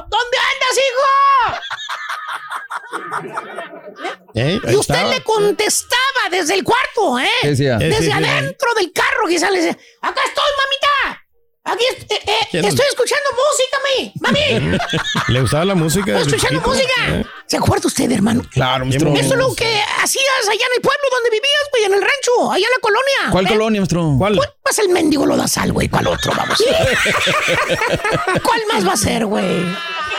[0.10, 1.62] ¿Dónde andas, hijo?
[4.36, 4.60] ¿Eh?
[4.72, 5.14] Y usted estaba.
[5.14, 7.28] le contestaba desde el cuarto, ¿eh?
[7.44, 8.12] Desde sí, sí.
[8.12, 10.47] adentro del carro, quizás le decía, acá estoy.
[11.78, 14.12] Aquí eh, eh, estoy escuchando música, mi.
[14.20, 14.78] Mami,
[15.34, 16.18] Le gustaba la música.
[16.18, 16.70] estoy escuchando chiquito.
[16.70, 17.20] música.
[17.20, 17.26] ¿Eh?
[17.46, 18.42] ¿Se acuerda usted, hermano?
[18.50, 19.14] Claro, maestro.
[19.14, 22.52] Eso es lo que hacías allá en el pueblo donde vivías, güey, en el rancho,
[22.52, 23.32] allá en la colonia.
[23.32, 23.50] ¿Cuál ¿eh?
[23.50, 24.16] colonia, maestro?
[24.18, 24.36] ¿Cuál?
[24.38, 25.88] ¿Cuál más el mendigo lo da sal, güey?
[25.88, 26.58] ¿Cuál otro, vamos?
[28.44, 29.62] ¿Cuál más va a ser, güey?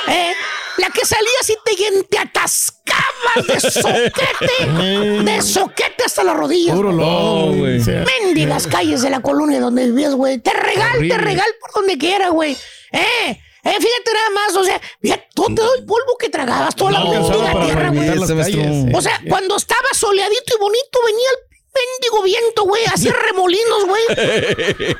[0.06, 0.32] ¿Eh?
[0.78, 6.76] La que salías y te, te atascabas de soquete, de soquete hasta las rodillas.
[6.76, 7.80] Puro lodo, güey.
[7.80, 10.38] Mendigas calles de la colonia donde vivías, güey.
[10.38, 12.56] Te regal, te regal por donde quiera, güey.
[12.92, 13.40] ¿Eh?
[13.64, 17.10] Eh, fíjate nada más, o sea, fíjate todo el polvo que tragabas, toda la No
[17.10, 18.94] mendiga para tierra, güey.
[18.94, 24.02] O sea, cuando estaba soleadito y bonito, venía el mendigo viento, güey, hacía remolinos, güey.
[24.18, 24.96] ¿Eh?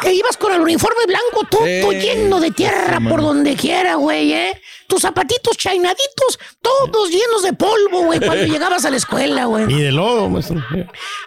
[0.00, 4.60] Que ibas con el uniforme blanco todo lleno de tierra por donde quiera, güey, ¿eh?
[4.88, 9.70] Tus zapatitos chainaditos, todos llenos de polvo, güey, cuando llegabas a la escuela, güey.
[9.70, 10.64] Y de lodo, maestro.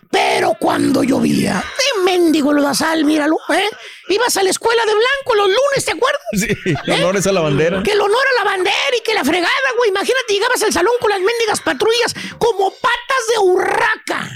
[0.09, 3.69] Pero cuando llovía, de mendigo lo da sal, míralo, ¿eh?
[4.09, 6.21] Ibas a la escuela de blanco los lunes, ¿te acuerdas?
[6.33, 7.83] Sí, honores a la bandera.
[7.83, 9.47] Que el honor a la bandera y que la fregada,
[9.77, 9.89] güey.
[9.89, 14.29] Imagínate, llegabas al salón con las mendigas patrullas como patas de urraca.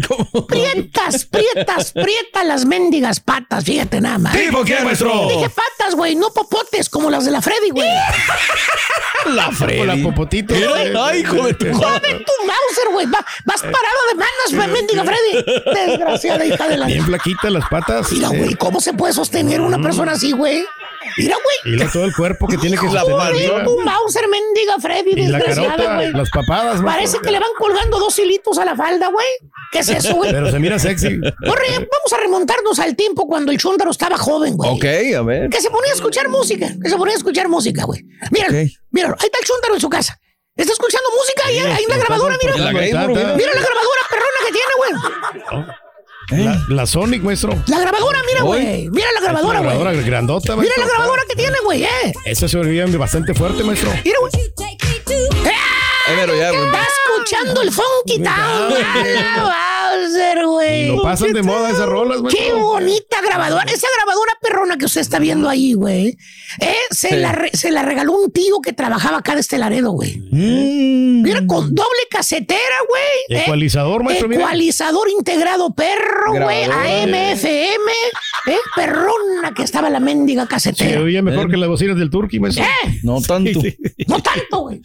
[0.47, 4.33] Prietas, prietas, prietas las mendigas patas, fíjate nada más.
[4.33, 5.27] ¿Tipo qué, maestro?
[5.29, 7.89] Dije patas, güey, no popotes como las de la Freddy, güey.
[9.28, 10.54] La Con la popotito.
[10.54, 13.06] Ay, hijo de tu de tu Mauser, güey.
[13.08, 15.88] Va- vas parado de manos, mendiga Freddy.
[15.88, 16.86] Desgraciada hija de la...
[16.86, 18.12] Bien flaquitas las patas.
[18.12, 20.65] Mira, Eh, güey, ¿cómo se puede sostener una persona así, güey?
[21.17, 21.75] Mira, güey.
[21.75, 23.03] Y todo el cuerpo que tiene que la
[23.63, 26.11] tu Mauser, mendiga Freddy, y la carota, güey.
[26.11, 29.27] las papadas, Parece que le van colgando dos hilitos a la falda, güey.
[29.71, 30.31] ¿Qué es eso, güey?
[30.31, 31.19] Pero se mira sexy.
[31.19, 34.71] Corre, vamos a remontarnos al tiempo cuando el chúndaro estaba joven, güey.
[34.71, 34.85] Ok,
[35.17, 35.49] a ver.
[35.49, 36.67] Que se ponía a escuchar música.
[36.81, 38.03] Que se ponía a escuchar música, güey.
[38.31, 38.47] Mira,
[38.91, 40.19] mira, ahí está el chúndaro en su casa.
[40.55, 42.57] Está escuchando música ahí, ahí en la grabadora, mira.
[42.57, 45.65] La mira la grabadora perrona que tiene, güey.
[46.29, 47.51] La, la, Sonic, maestro.
[47.67, 48.89] La grabadora, mira, güey.
[48.89, 49.69] Mira la grabadora, güey.
[49.69, 52.13] La grabadora grandota, Mira la grabadora que tiene, güey, eh.
[52.25, 52.57] Esa se
[52.97, 53.91] bastante fuerte, maestro.
[54.03, 54.31] Mira, güey.
[54.35, 55.51] ¡Eh!
[56.15, 56.71] pero ya, güey.
[57.25, 58.73] Escuchando el Funky Town.
[59.95, 60.88] Bowser, güey.
[60.95, 62.35] Lo pasan de moda esas rolas, güey.
[62.35, 63.63] Qué bonita grabadora.
[63.63, 66.17] Esa grabadora perrona que usted está viendo ahí, güey.
[66.59, 70.17] Eh, se, la se la regaló un tío que trabajaba acá de este Laredo, güey.
[70.31, 71.23] Mm.
[71.23, 73.41] Mira, con doble casetera, güey.
[73.41, 74.41] Ecualizador, maestro, mira.
[74.41, 76.65] Ecualizador integrado perro, güey.
[76.65, 80.91] AM, Eh, perrona que estaba la mendiga casetera.
[80.91, 82.63] Se oía mejor que las bocinas del Turkey, maestro.
[82.63, 82.99] ¿Eh?
[83.01, 83.59] No tanto.
[84.07, 84.79] No tanto, güey.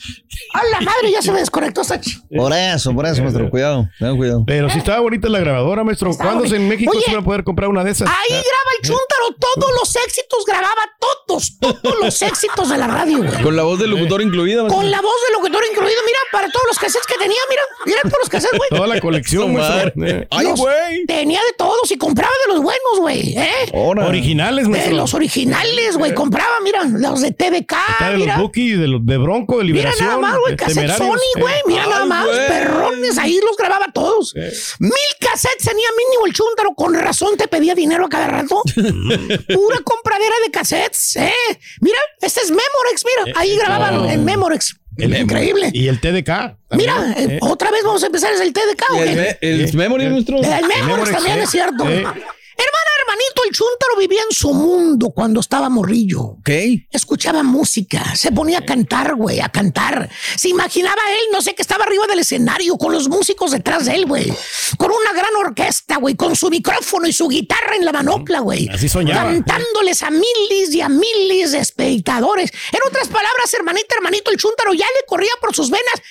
[0.54, 2.22] A la madre, ya se me desconectó esta ch...
[2.36, 3.50] Por eso, por eso, maestro.
[3.50, 4.44] Cuidado, ten cuidado.
[4.46, 6.12] Pero si estaba bonita la grabadora, maestro.
[6.16, 8.08] ¿Cuándo en México se va a poder comprar una de esas?
[8.08, 10.82] Ahí graba el Chuntaro todos los éxitos, grababa
[11.26, 13.42] todos, todos los éxitos de la radio, güey.
[13.42, 14.76] Con la voz del locutor incluida, maestro.
[14.80, 18.00] Con la voz del locutor incluida, mira, para todos los cassettes que tenía, mira, mira
[18.02, 18.68] todos los cassettes, güey.
[18.70, 19.92] Toda la colección, maestro.
[20.30, 21.06] Ay, güey.
[21.06, 23.70] Tenía de todos y compraba de los buenos, güey, ¿eh?
[23.72, 24.90] Originales, maestro.
[24.92, 26.14] De los originales, güey.
[26.14, 28.34] Compraba, mira, los de TVK, Está de mira.
[28.34, 30.08] los Buki, de los de Bronco, de Mira Liberación.
[30.08, 30.90] nada más, güey, de cassette.
[30.96, 31.54] Sony, güey.
[31.66, 32.48] Mira nada más, güey.
[32.48, 33.18] perrones.
[33.18, 34.34] Ahí los grababa todos.
[34.78, 36.74] Mil cassettes tenía mínimo el chúntaro.
[36.74, 38.62] Con razón te pedía dinero a cada rato.
[38.74, 41.32] Pura compradera de cassettes, ¿eh?
[41.80, 43.38] Mira, este es Memorex, mira.
[43.38, 44.76] Ahí grababan en Memorex.
[44.96, 45.70] El- Increíble.
[45.72, 46.56] Y el TDK.
[46.72, 47.38] Mira, también, eh, ¿eh?
[47.42, 50.38] otra vez vamos a empezar, es el TDK, ¿o El, me- el memory, nuestro.
[50.38, 51.42] El Memorex también eh.
[51.44, 51.88] es cierto.
[51.88, 52.02] Eh.
[52.02, 56.20] Hermana, hermanito, el chúntaro vivía en su mundo cuando estaba morrillo.
[56.20, 56.50] Ok.
[56.90, 60.08] Escuchaba música, se ponía a cantar, güey, a cantar.
[60.36, 63.94] Se imaginaba él, no sé, que estaba arriba del escenario con los músicos detrás de
[63.94, 64.32] él, güey.
[64.76, 68.68] Con una gran orquesta, güey, con su micrófono y su guitarra en la manopla, güey.
[68.68, 69.30] Así soñaba.
[69.30, 72.50] Cantándoles a miles y a miles de espectadores.
[72.72, 76.02] En otras palabras, hermanita, hermanito, el chúntaro ya le corría por sus venas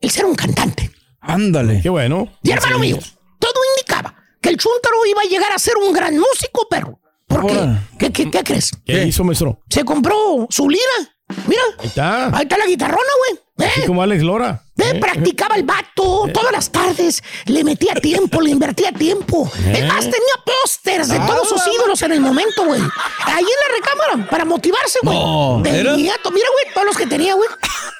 [0.00, 0.90] el ser un cantante.
[1.20, 1.80] Ándale.
[1.82, 2.32] Qué bueno.
[2.42, 2.98] Y hermano mío,
[3.38, 3.97] todo indicaba
[4.40, 7.00] que el chúntaro iba a llegar a ser un gran músico, perro.
[7.26, 7.52] ¿Por qué?
[7.58, 7.88] Ahora.
[7.98, 8.70] ¿Qué, qué, qué crees?
[8.86, 9.60] ¿Qué hizo, maestro?
[9.68, 10.82] Se compró su lira.
[11.46, 12.26] Mira, Ahí está.
[12.36, 13.40] ahí está la guitarrona, güey.
[13.58, 13.86] Así ¿Eh?
[13.86, 14.62] como Alex Lora.
[14.76, 19.50] Eh, practicaba el vato todas las tardes, le metía tiempo, le invertía tiempo.
[19.56, 22.80] Es más, tenía pósters de todos sus ídolos en el momento, güey.
[22.80, 25.18] Ahí en la recámara, para motivarse, güey.
[25.18, 27.48] No, Tenía Mira, güey, todos los que tenía, güey.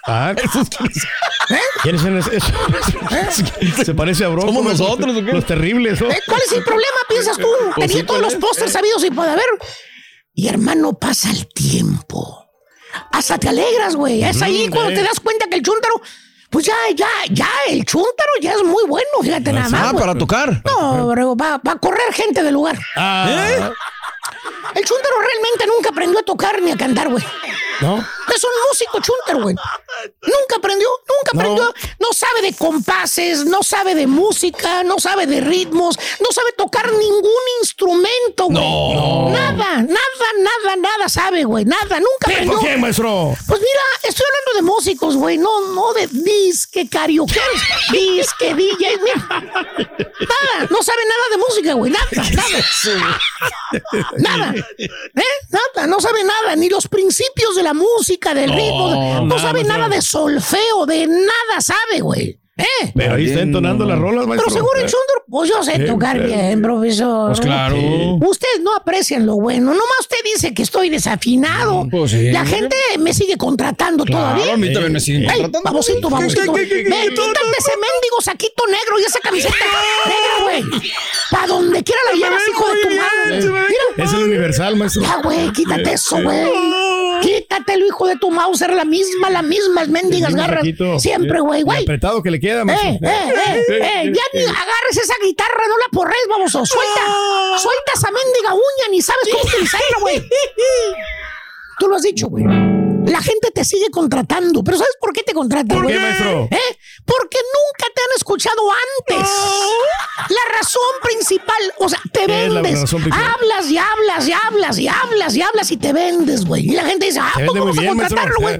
[0.06, 0.32] Ah,
[1.50, 1.56] ¿Eh?
[1.82, 2.32] ¿Quiénes son esos?
[3.84, 4.52] Se parece a Bronco.
[4.52, 5.32] ¿Somos nosotros o qué?
[5.32, 6.00] Los terribles.
[6.00, 6.08] ¿no?
[6.10, 6.20] ¿Eh?
[6.26, 7.48] ¿Cuál es el problema, piensas tú?
[7.74, 8.40] Pues Tenía sí, todos tal los vez.
[8.40, 9.46] pósters sabidos y puede haber.
[10.34, 12.47] Y hermano, pasa el tiempo.
[13.12, 14.22] Hasta te alegras, güey.
[14.24, 14.94] Es ahí Mm, cuando eh.
[14.94, 16.00] te das cuenta que el chúntaro,
[16.50, 19.92] pues ya, ya, ya, el chúntaro ya es muy bueno, fíjate nada más.
[19.94, 20.62] Ah, para tocar.
[20.64, 22.78] No, pero va, va a correr gente del lugar.
[22.96, 23.70] Ah,
[24.74, 27.24] El chúntaro realmente nunca aprendió a tocar ni a cantar, güey.
[27.80, 28.04] ¿no?
[28.34, 29.54] Es un músico chúntaro, güey.
[30.22, 31.74] Nunca aprendió, nunca aprendió.
[31.98, 36.90] No sabe de compases, no sabe de música, no sabe de ritmos, no sabe tocar
[36.92, 38.94] ningún instrumento, güey.
[38.94, 39.30] No.
[39.30, 41.64] Nada, nada, nada, nada sabe, güey.
[41.64, 42.52] Nada, nunca aprendió.
[42.58, 43.34] ¿Por qué, maestro?
[43.46, 47.40] Pues mira, estoy hablando de músicos, güey, no, no de disque karaoke,
[47.92, 49.26] disque DJ, mira.
[49.28, 53.18] Nada, no sabe nada de música, güey, nada, nada.
[54.18, 55.24] Nada, ¿eh?
[55.50, 59.64] Nada, no sabe nada, ni los principios de la música, del ritmo, no, nada, sabe
[59.64, 62.37] nada de solfeo, de nada sabe, güey.
[62.58, 62.92] ¿Eh?
[62.94, 64.46] Pero ahí está entonando las rolas, maestro.
[64.52, 67.28] Pero seguro Chundro, pues yo sé tocar bien, profesor.
[67.28, 67.76] Pues claro.
[67.76, 69.66] Ustedes no aprecian lo bueno.
[69.70, 71.86] Nomás usted dice que estoy desafinado.
[71.90, 72.30] Pues sí.
[72.32, 74.54] La gente me sigue contratando Claro, todavía.
[74.54, 75.60] a mí también me siguen Ey, contratando.
[75.62, 76.52] babosito, babosito.
[76.52, 79.54] ¿Qué, qué, qué, Ven, quítate ese mendigo saquito negro y esa camiseta
[80.06, 80.82] negra, güey.
[81.30, 83.66] Para donde quiera la llevas, hijo de tu madre.
[83.68, 84.04] Mira.
[84.04, 85.02] Es el universal, maestro.
[85.02, 86.48] Ya, güey, quítate eso, güey.
[87.20, 90.64] Quítatelo, hijo de tu Mauser, la misma, la misma, mendigas garras.
[90.98, 91.82] Siempre, güey, El güey.
[91.82, 95.88] apretado que le queda, Eh, eh, eh, eh, ya ni agarres esa guitarra, no la
[95.92, 97.02] porres, vamos, suelta,
[97.58, 100.22] suelta esa mendiga uña, ni sabes cómo utilizarla, güey.
[101.78, 102.44] Tú lo has dicho, güey.
[103.06, 105.68] La gente te sigue contratando, pero ¿sabes por qué te contratan?
[105.78, 105.94] ¿Por güey?
[105.94, 106.48] qué, maestro?
[106.50, 106.77] ¿Eh?
[107.04, 108.60] Porque nunca te han escuchado
[109.08, 109.30] antes.
[110.28, 112.92] La razón principal, o sea, te ¿Qué es la vendes.
[112.92, 116.66] Hablas y hablas y hablas y hablas y hablas y te vendes, güey.
[116.66, 118.54] Y la gente dice, ah, pues vamos a contratarlo, güey.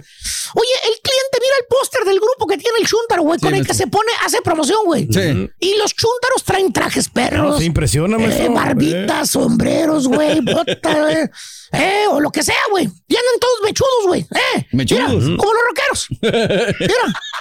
[0.54, 3.66] Oye, el cliente mira el póster del grupo que tiene el chúntaro, güey, con el
[3.66, 5.06] que se pone, hace promoción, güey.
[5.10, 5.50] Sí.
[5.60, 7.52] Y los chúntaros traen trajes perros.
[7.52, 11.28] No, se impresiona, eh, barbitas, sombreros, güey, bota, güey.
[11.72, 12.84] Eh, o lo que sea, güey.
[12.84, 14.20] Y andan todos mechudos, güey.
[14.22, 14.66] Eh.
[14.72, 15.22] Mechudos.
[15.22, 16.06] Mira, como los rockeros.
[16.80, 16.94] Mira,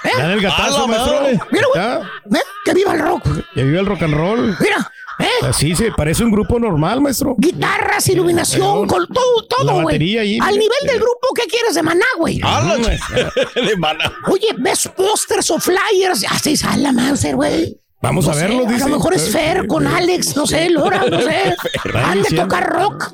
[0.04, 0.18] eh.
[0.18, 1.46] Dan el gatazo, ¡A la maestro.
[1.50, 2.38] Mira, güey.
[2.40, 3.24] Eh, Que viva el rock.
[3.54, 4.56] que vive el rock and roll.
[4.60, 5.46] Mira, eh.
[5.48, 7.34] Así se parece un grupo normal, maestro.
[7.38, 9.96] Guitarras, iluminación, con todo, todo, güey.
[10.18, 10.50] Al mira.
[10.50, 12.40] nivel del grupo, ¿qué quieres de maná, güey?
[12.42, 12.76] ¡Hala!
[13.54, 14.12] De mala.
[14.30, 16.24] Oye, ¿ves pósters o flyers?
[16.30, 17.80] Así sale la Manser, güey.
[18.00, 18.88] Vamos No a sé, verlo, A dice.
[18.88, 21.56] lo mejor es Fer con Alex, no sé, Lora, no sé.
[21.94, 23.12] Han de tocar rock.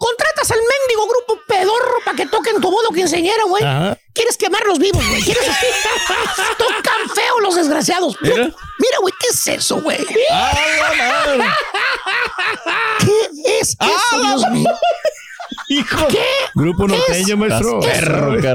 [0.00, 3.62] Contratas al mendigo grupo pedorro para que toquen tu modo quinceañera, güey.
[3.62, 3.98] Ajá.
[4.14, 5.22] Quieres quemarlos vivos, güey.
[5.22, 5.44] Quieres.
[6.56, 8.16] Tocan feo los desgraciados.
[8.22, 8.50] Mira.
[8.78, 9.98] Mira, güey, ¿qué es eso, güey?
[10.06, 10.24] ¿Qué
[13.60, 14.70] es eso, Dios mío?
[15.68, 16.08] Hijo.
[16.08, 16.24] ¿Qué?
[16.54, 17.80] Grupo ¿Qué norteño, es maestro.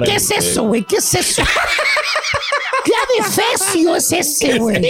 [0.03, 0.83] ¿Qué es eso, güey?
[0.83, 1.43] ¿Qué es eso?
[2.85, 2.91] ¿Qué
[3.21, 4.81] adefesio es ese, güey?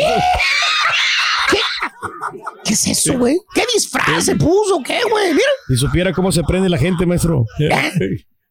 [2.05, 2.39] ¿Qué?
[2.63, 3.37] ¿Qué es eso, güey?
[3.53, 4.81] ¿Qué disfraz se puso?
[4.85, 5.33] ¿Qué, güey?
[5.33, 7.45] Mira, Si supiera cómo se prende la gente, maestro.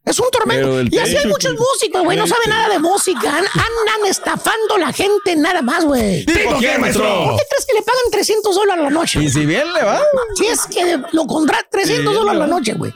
[0.05, 0.82] es un tormento.
[0.82, 2.16] Y así hay muchos músicos, güey.
[2.18, 3.38] No saben nada de música.
[3.38, 6.24] An- Andan estafando la gente nada más, güey.
[6.26, 7.36] ¿Tipo qué, ¿Por maestro?
[7.38, 9.22] qué crees que le pagan 300 dólares a la noche?
[9.22, 10.02] Y si bien le va.
[10.36, 12.92] Si es que lo contrata 300 dólares a la noche, güey.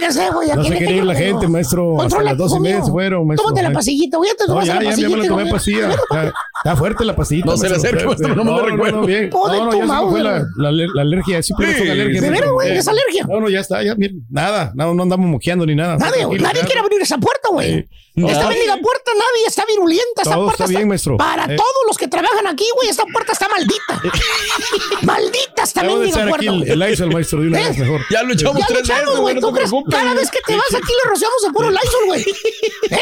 [0.00, 0.48] me cansé, güey.
[0.54, 2.00] No se quiere ir la gente, maestro.
[2.02, 3.44] Hasta las dos y media se fueron, maestro.
[3.48, 3.74] Tómate la Ay.
[3.74, 4.30] pastillita, güey.
[4.48, 5.44] No, ya, la ya, ya me lo tomé.
[5.44, 5.94] Mira,
[6.64, 7.46] Está, fuerte la pastillita.
[7.50, 9.30] No se le acerque, maestro, no me no, recuerde.
[9.30, 11.42] no, No, ya se me fue la, la, aler- la alergia.
[11.42, 12.20] Sí, pero fue la alergia.
[12.20, 12.76] ¿De veras, güey?
[12.76, 13.26] ¿Es alergia?
[13.28, 13.82] No, no, ya está.
[13.82, 14.72] Ya, mira, nada.
[14.74, 15.96] No, andamos moqueando ni nada.
[15.96, 17.86] Nadie, Nadie quiere abrir esa puerta, güey.
[18.16, 18.48] Esta Nadie.
[18.58, 20.22] bendiga puerta, nadie está virulenta.
[20.22, 21.16] Esa Todo puerta está bien, maestro.
[21.16, 21.56] Para Eh.
[21.56, 24.00] todos los que trabajan aquí, güey, esta puerta está maldita.
[25.02, 26.70] maldita esta Debo bendiga echar aquí puerta, el, güey.
[26.70, 27.68] el Lysol, maestro, de una ¿Eh?
[27.68, 28.00] vez mejor.
[28.10, 29.34] Ya lo echamos Ya tres veces, güey.
[29.34, 29.70] no ¿Tú te crees?
[29.90, 32.22] Cada vez que te vas aquí le rociamos de puro Lysol, güey.
[32.90, 32.96] ¿Eh?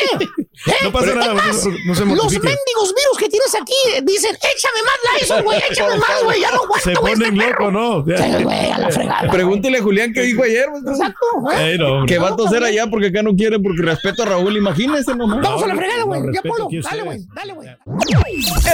[0.66, 0.72] ¿Eh?
[0.84, 4.00] No pasa Pero nada, además, no- no se Los mendigos virus que tienes aquí eh,
[4.04, 6.40] dicen, échame más Lysol, güey, échame más, güey.
[6.40, 7.70] Ya no aguanto, Se güey, este ponen perro.
[7.70, 8.16] locos, ¿no?
[8.16, 9.30] Sí, güey, a la fregada.
[9.30, 10.70] Pregúntele a Julián qué dijo ayer.
[10.70, 10.92] maestro.
[10.92, 12.04] Exacto, ¿eh?
[12.06, 14.56] Que va a toser allá porque acá no quiere, porque respeto a Raúl.
[14.56, 15.40] Imagínese nomás.
[15.42, 16.20] Vamos a la fregada, güey.
[16.22, 17.26] no, Ya a Dale, güey.
[17.34, 17.68] Dale, güey.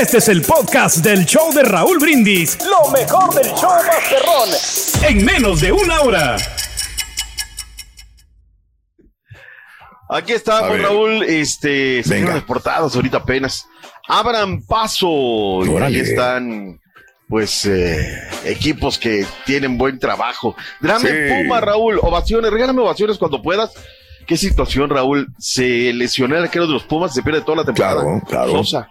[0.01, 2.59] Este es el podcast del show de Raúl Brindis.
[2.65, 5.09] Lo mejor del show Masterrón.
[5.09, 6.37] En menos de una hora.
[10.11, 13.67] Aquí está, Juan Raúl, este, salieron las portadas ahorita apenas.
[14.09, 15.61] Abran paso.
[15.65, 16.01] Y ahí Órale.
[16.01, 16.81] están,
[17.29, 20.57] pues, eh, equipos que tienen buen trabajo.
[20.81, 21.45] Drame Sí.
[21.45, 23.73] Puma, Raúl, ovaciones, regálame ovaciones cuando puedas.
[24.29, 25.33] ¿Qué situación, Raúl?
[25.39, 28.03] Se lesionó el arquero de los Pumas, se pierde toda la temporada.
[28.03, 28.53] Claro, claro.
[28.63, 28.89] Sosa.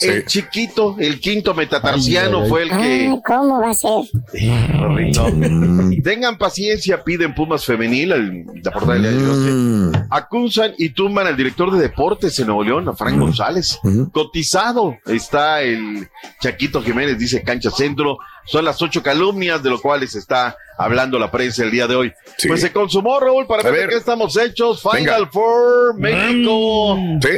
[0.00, 0.08] Sí.
[0.08, 2.48] El chiquito, el quinto metatarsiano Ay, ay, ay.
[2.48, 2.76] fue el que...
[3.10, 4.70] Ay, ¿cómo va a ser?
[4.80, 5.26] Rorrito.
[6.02, 9.10] Tengan paciencia, piden Pumas Femenil, el- la portada de.
[9.10, 9.92] Mm.
[10.10, 13.78] Acusan y tumban al director de deportes en Nuevo León, a Frank González.
[14.12, 16.08] Cotizado está el
[16.40, 18.18] Chaquito Jiménez, dice Cancha Centro.
[18.46, 22.12] Son las ocho calumnias de lo cuales está hablando la prensa el día de hoy.
[22.38, 22.48] Sí.
[22.48, 24.80] Pues se consumó, Raúl, para ver qué estamos hechos.
[24.82, 25.18] Final Venga.
[25.20, 25.30] Mm.
[25.30, 26.98] Four, México.
[27.22, 27.28] Sí.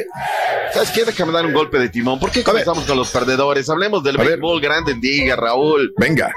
[0.73, 1.05] ¿Sabes qué?
[1.05, 2.19] Déjame dar un golpe de timón.
[2.21, 3.69] ¿Por qué comenzamos con los perdedores?
[3.69, 5.93] Hablemos del béisbol grande en Liga, Raúl.
[5.97, 6.33] Venga.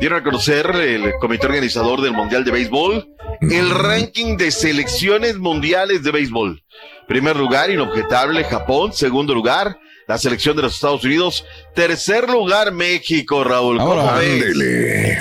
[0.00, 3.06] Dieron a conocer el comité organizador del Mundial de Béisbol
[3.40, 6.62] el ranking de selecciones mundiales de béisbol.
[7.08, 8.92] Primer lugar, inobjetable, Japón.
[8.92, 11.44] Segundo lugar, la selección de los Estados Unidos.
[11.74, 13.78] Tercer lugar, México, Raúl.
[13.78, 14.18] ¿Cómo Ahora?
[14.18, 15.18] Ándele.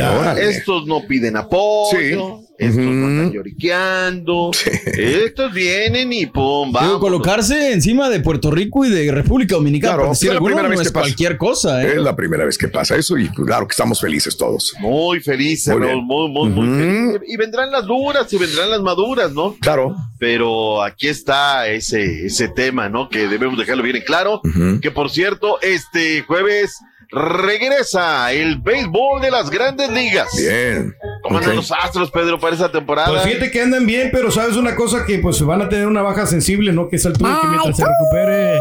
[0.50, 1.98] Estos no piden apoyo.
[2.40, 2.49] Sí.
[2.60, 3.10] Estos no Ujú.
[3.12, 4.52] están lloriqueando.
[4.86, 7.00] Estos vienen y pum, vamos.
[7.00, 10.72] colocarse encima de Puerto Rico y de República Dominicana, Claro, es la alguno, primera no
[10.72, 11.04] vez es que pasa.
[11.06, 11.94] cualquier cosa, ¿eh?
[11.96, 14.74] Es la primera vez que pasa eso y claro que estamos felices todos.
[14.80, 16.04] Muy felices, Muy bien.
[16.04, 17.22] muy, muy, felices.
[17.28, 19.56] Y vendrán las duras y vendrán las maduras, ¿no?
[19.62, 19.96] Claro.
[20.20, 23.08] Pero aquí está ese, ese tema, ¿no?
[23.08, 24.42] Que debemos dejarlo bien en claro.
[24.82, 26.76] Que por cierto, este jueves
[27.12, 30.28] regresa el béisbol de las grandes ligas.
[30.38, 30.94] Bien.
[31.24, 31.56] ¿Cómo andan Ok.
[31.58, 33.10] los astros, Pedro, para esa temporada?
[33.10, 36.02] Pues fíjate que andan bien, pero sabes una cosa que pues van a tener una
[36.02, 36.88] baja sensible, ¿no?
[36.90, 38.60] Que es altura y que mientras se recupere.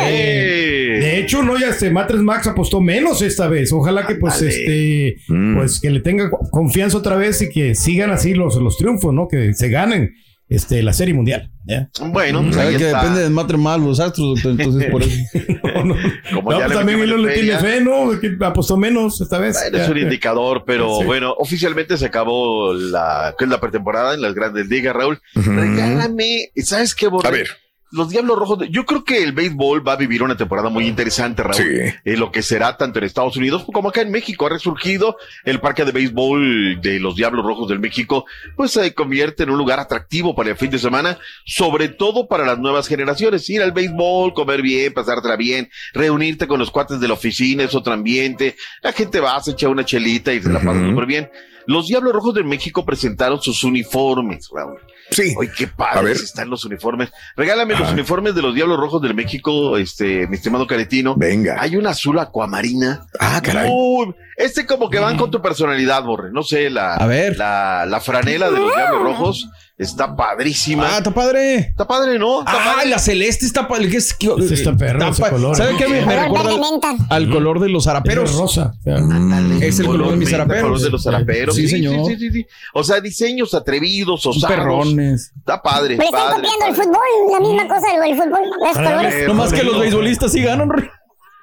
[0.00, 3.72] eh, de hecho, no, ya este Matres Max apostó menos esta vez.
[3.72, 5.56] Ojalá que pues este Mm.
[5.56, 9.28] pues que le tenga confianza otra vez y que sigan así los, los triunfos, ¿no?
[9.28, 10.14] Que se ganen
[10.54, 11.50] este la serie mundial.
[11.64, 11.88] ¿ya?
[12.08, 12.98] Bueno, pues Sabe ahí que está.
[13.02, 15.16] depende de matre más los astros, doctor, entonces por eso.
[16.34, 18.18] Como No, ya pues también él no le tiene fe, ¿no?
[18.20, 19.56] Que apostó menos esta vez.
[19.70, 21.04] Bueno, es un indicador, pero Sí.
[21.04, 25.20] bueno, oficialmente se acabó la, ¿qué es la pretemporada en las grandes ligas, Raúl.
[25.34, 27.28] Regálame, ¿sabes qué, Borre?
[27.28, 27.48] A ver.
[27.92, 30.86] Los Diablos Rojos, de- yo creo que el béisbol va a vivir una temporada muy
[30.86, 31.54] interesante, Raúl.
[32.04, 34.46] Eh, lo que será tanto en Estados Unidos como acá en México.
[34.46, 38.24] Ha resurgido el parque de béisbol de los Diablos Rojos del México,
[38.56, 42.44] pues se convierte en un lugar atractivo para el fin de semana, sobre todo para
[42.46, 43.48] las nuevas generaciones.
[43.50, 47.74] Ir al béisbol, comer bien, pasártela bien, reunirte con los cuates de la oficina, es
[47.74, 48.56] otro ambiente.
[48.82, 51.30] La gente va, se echa una chelita y se la pasa súper bien.
[51.66, 54.78] Los Diablos Rojos de México presentaron sus uniformes, Raúl.
[55.12, 55.34] Sí.
[55.36, 57.10] Oye, qué padres están los uniformes.
[57.36, 61.14] Regálame los uniformes de los Diablos Rojos del México, este, mi estimado Caretino.
[61.16, 61.56] Venga.
[61.60, 63.06] Hay un azul acuamarina.
[63.20, 63.70] Ah, caray.
[63.72, 66.30] Uy, este como que van con tu personalidad, Borre.
[66.32, 67.36] No sé, la, A ver.
[67.36, 69.48] la, la franela de los Diablos Rojos
[69.82, 70.86] está padrísima.
[70.94, 71.56] Ah, está padre.
[71.58, 72.40] Está padre, ¿no?
[72.40, 72.90] Está Ah, padre.
[72.90, 73.88] la celeste está padre.
[73.88, 74.14] ¿Qué es?
[74.14, 75.56] ¿Qué- Ese está perro, ese pa- color.
[75.56, 75.88] ¿Sabe qué?
[75.88, 78.30] Me, me recuerda al, al color de los zaraperos.
[78.30, 78.74] Es rosa.
[79.60, 80.62] Es el color de mis menta, zaraperos.
[80.62, 81.54] color de los zaraperos.
[81.56, 82.06] Sí, señor.
[82.06, 82.46] Sí, sí, sí, sí.
[82.74, 84.56] O sea, diseños atrevidos, osados.
[84.56, 85.32] Perrones.
[85.36, 86.42] Está padre, Pero están padre.
[86.48, 88.40] copiando el fútbol, la misma cosa del fútbol.
[88.60, 89.14] Los colores.
[89.14, 90.68] Eh, Nomás que los beisbolistas sí ganan.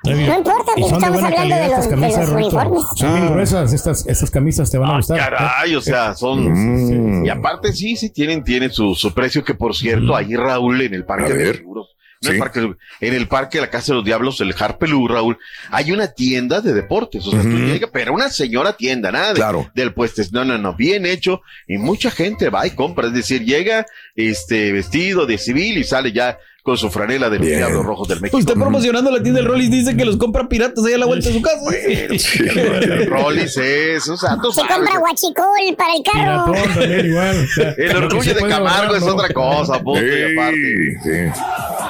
[0.04, 1.90] No importa, Y son de estamos hablando calidad de los,
[2.28, 2.84] de uniformes.
[2.96, 5.18] Son bien gruesas, estas, estas camisas te van a Ah, gustar.
[5.20, 7.26] caray, o sea, son.
[7.26, 10.94] Y aparte, sí, sí, tienen, tienen su, su precio, que por cierto, ahí Raúl, en
[10.94, 11.54] el Parque de.
[11.56, 11.88] Seguros.
[11.90, 12.34] no Sí.
[12.34, 15.38] el parque, en el parque de la Casa de los Diablos, el Harpelú, Raúl,
[15.72, 17.26] hay una tienda de deportes.
[17.26, 19.72] O sea, tú llegas, pero una señora tienda, nada de- Claro.
[19.74, 20.22] del puesto.
[20.34, 21.42] No, no, no, bien hecho.
[21.68, 23.08] Y mucha gente va y compra.
[23.08, 23.86] Es decir, llega
[24.16, 27.60] este vestido de civil y sale ya con su franela de los Bien.
[27.60, 28.38] Diablos Rojos del México.
[28.38, 31.30] Usted promocionando la tienda del Rollis dice que los compra piratas ahí a la vuelta
[31.30, 31.60] de su casa.
[31.80, 34.76] El Rollis es, o sea, tú Se sabes.
[34.76, 36.52] compra guachicol para el carro.
[36.54, 37.44] Piratón también igual.
[37.44, 41.00] o sea, El orgullo de Camargo ahorrar, es otra cosa, punto y aparte.
[41.04, 41.42] Sí, sí.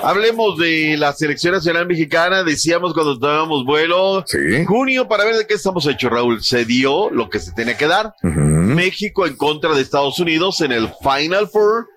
[0.04, 2.44] Hablemos de la selección nacional mexicana.
[2.44, 4.24] Decíamos cuando tomábamos vuelo.
[4.28, 4.66] Sí.
[4.66, 6.42] Junio, para ver de qué estamos hechos, Raúl.
[6.44, 8.14] Se dio lo que se tenía que dar.
[8.24, 11.88] México en contra de Estados Unidos en el Final Four.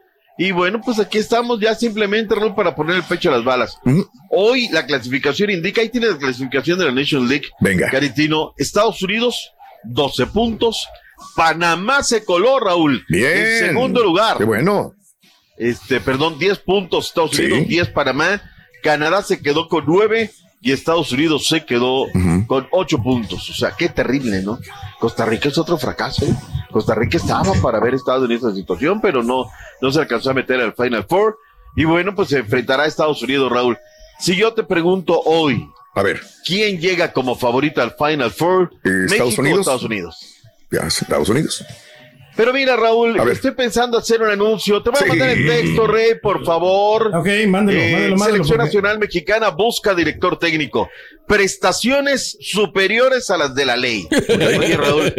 [0.42, 3.78] Y bueno, pues aquí estamos ya simplemente, Raúl, para poner el pecho a las balas.
[4.28, 7.46] Hoy la clasificación indica, ahí tiene la clasificación de la National League.
[7.60, 7.88] Venga.
[7.88, 9.52] Caritino, Estados Unidos,
[9.84, 10.84] 12 puntos.
[11.36, 13.04] Panamá se coló, Raúl.
[13.08, 13.36] Bien.
[13.36, 14.36] En segundo lugar.
[14.38, 14.94] Qué bueno.
[15.56, 17.44] Este, perdón, 10 puntos Estados Sí.
[17.44, 18.42] Unidos, 10 Panamá.
[18.82, 20.32] Canadá se quedó con 9
[20.64, 22.06] y Estados Unidos se quedó
[22.46, 23.50] con 8 puntos.
[23.50, 24.58] O sea, qué terrible, ¿no?
[25.00, 26.24] Costa Rica es otro fracaso.
[26.24, 26.34] ¿eh?
[26.70, 29.46] Costa Rica estaba para haber estado en esta situación, pero no,
[29.80, 31.36] no se alcanzó a meter al Final Four.
[31.74, 33.76] Y bueno, pues se enfrentará a Estados Unidos, Raúl.
[34.20, 38.70] Si yo te pregunto hoy, A ver, ¿quién llega como favorito al Final Four?
[38.84, 39.60] Eh, ¿Estados ¿México o Unidos?
[39.60, 40.16] Estados Unidos?
[40.70, 41.64] ya, Estados Unidos.
[42.36, 44.82] Pero mira, Raúl, estoy pensando hacer un anuncio.
[44.82, 45.08] Te voy a Sí.
[45.10, 47.08] mandar el texto, Rey, por favor.
[47.14, 48.18] Ok, mándelo, Eh, mándelo, mándelo.
[48.18, 50.88] Selección porque- Nacional Mexicana busca director técnico.
[51.26, 54.08] Prestaciones superiores a las de la ley.
[54.58, 55.14] Oye, Raúl.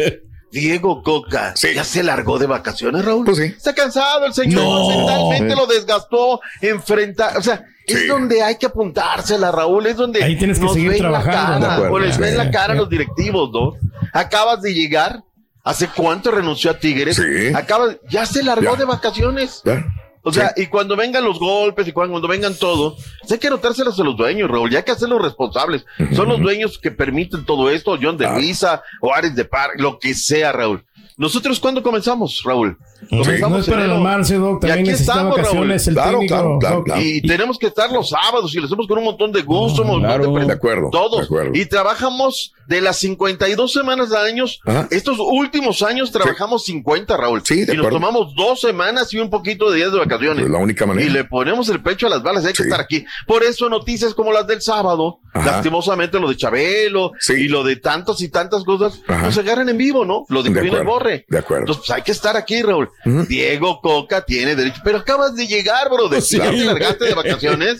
[0.51, 1.73] Diego Coca, Sí.
[1.73, 3.25] ¿ya se largó de vacaciones, Raúl?
[3.25, 3.43] Pues sí.
[3.45, 4.87] Está cansado el señor, No.
[4.89, 8.07] mentalmente lo desgastó, enfrentar, o sea, es Sí.
[8.07, 11.73] donde hay que apuntársela, Raúl, es donde Ahí tienes que nos seguir ven trabajando, la
[11.75, 12.07] cara, acuerdo.
[12.07, 13.73] les ven la cara a los directivos, ¿no?
[14.13, 15.23] Acabas de llegar,
[15.63, 17.15] ¿hace cuánto renunció a Tigres?
[17.17, 17.53] Sí.
[17.55, 18.75] Acabas, ya se largó Ya.
[18.75, 19.61] de vacaciones.
[19.65, 19.85] Ya.
[20.25, 23.49] O sea, y cuando vengan los golpes y cuando, cuando vengan todo, pues hay que
[23.49, 25.85] notárselos a los dueños, Raúl, ya hay que hacerlos responsables.
[26.15, 28.29] Son los dueños que permiten todo esto, John de.
[28.29, 30.85] Luisa o Ares de Par, lo que sea, Raúl.
[31.17, 32.77] Nosotros, ¿cuándo comenzamos, Raúl?
[33.11, 34.61] No es para alarmarse, Doc.
[34.61, 36.33] También necesita vacaciones el Claro, técnico.
[36.35, 36.85] claro, claro, Doc.
[36.85, 37.01] claro.
[37.01, 39.87] Y tenemos que estar los sábados y lo hacemos con un montón de gusto, un
[39.89, 40.45] montón claro.
[40.47, 41.19] de acuerdo, Todos.
[41.19, 41.51] de acuerdo.
[41.53, 44.59] Y trabajamos de las 52 semanas de años.
[44.65, 44.87] Ajá.
[44.91, 47.41] Estos últimos años trabajamos 50, Raúl.
[47.45, 47.97] Sí, de y nos acuerdo.
[47.99, 50.45] tomamos dos semanas y un poquito de días de vacaciones.
[50.45, 51.05] Es la única manera.
[51.05, 52.69] Y le ponemos el pecho a las balas, hay que Sí.
[52.69, 53.05] estar aquí.
[53.27, 55.51] Por eso noticias como las del sábado, Ajá.
[55.51, 57.33] lastimosamente lo de Chabelo Sí.
[57.33, 59.23] y lo de tantas y tantas cosas, Ajá.
[59.23, 60.25] no se agarran en vivo, ¿no?
[60.29, 61.25] Lo de De borre.
[61.27, 61.63] de acuerdo.
[61.63, 62.89] Entonces, pues, hay que estar aquí, Raúl.
[63.27, 66.07] Diego Coca tiene derecho, pero acabas de llegar, bro.
[66.09, 66.37] De Sí.
[66.37, 67.77] ya te largaste de vacaciones.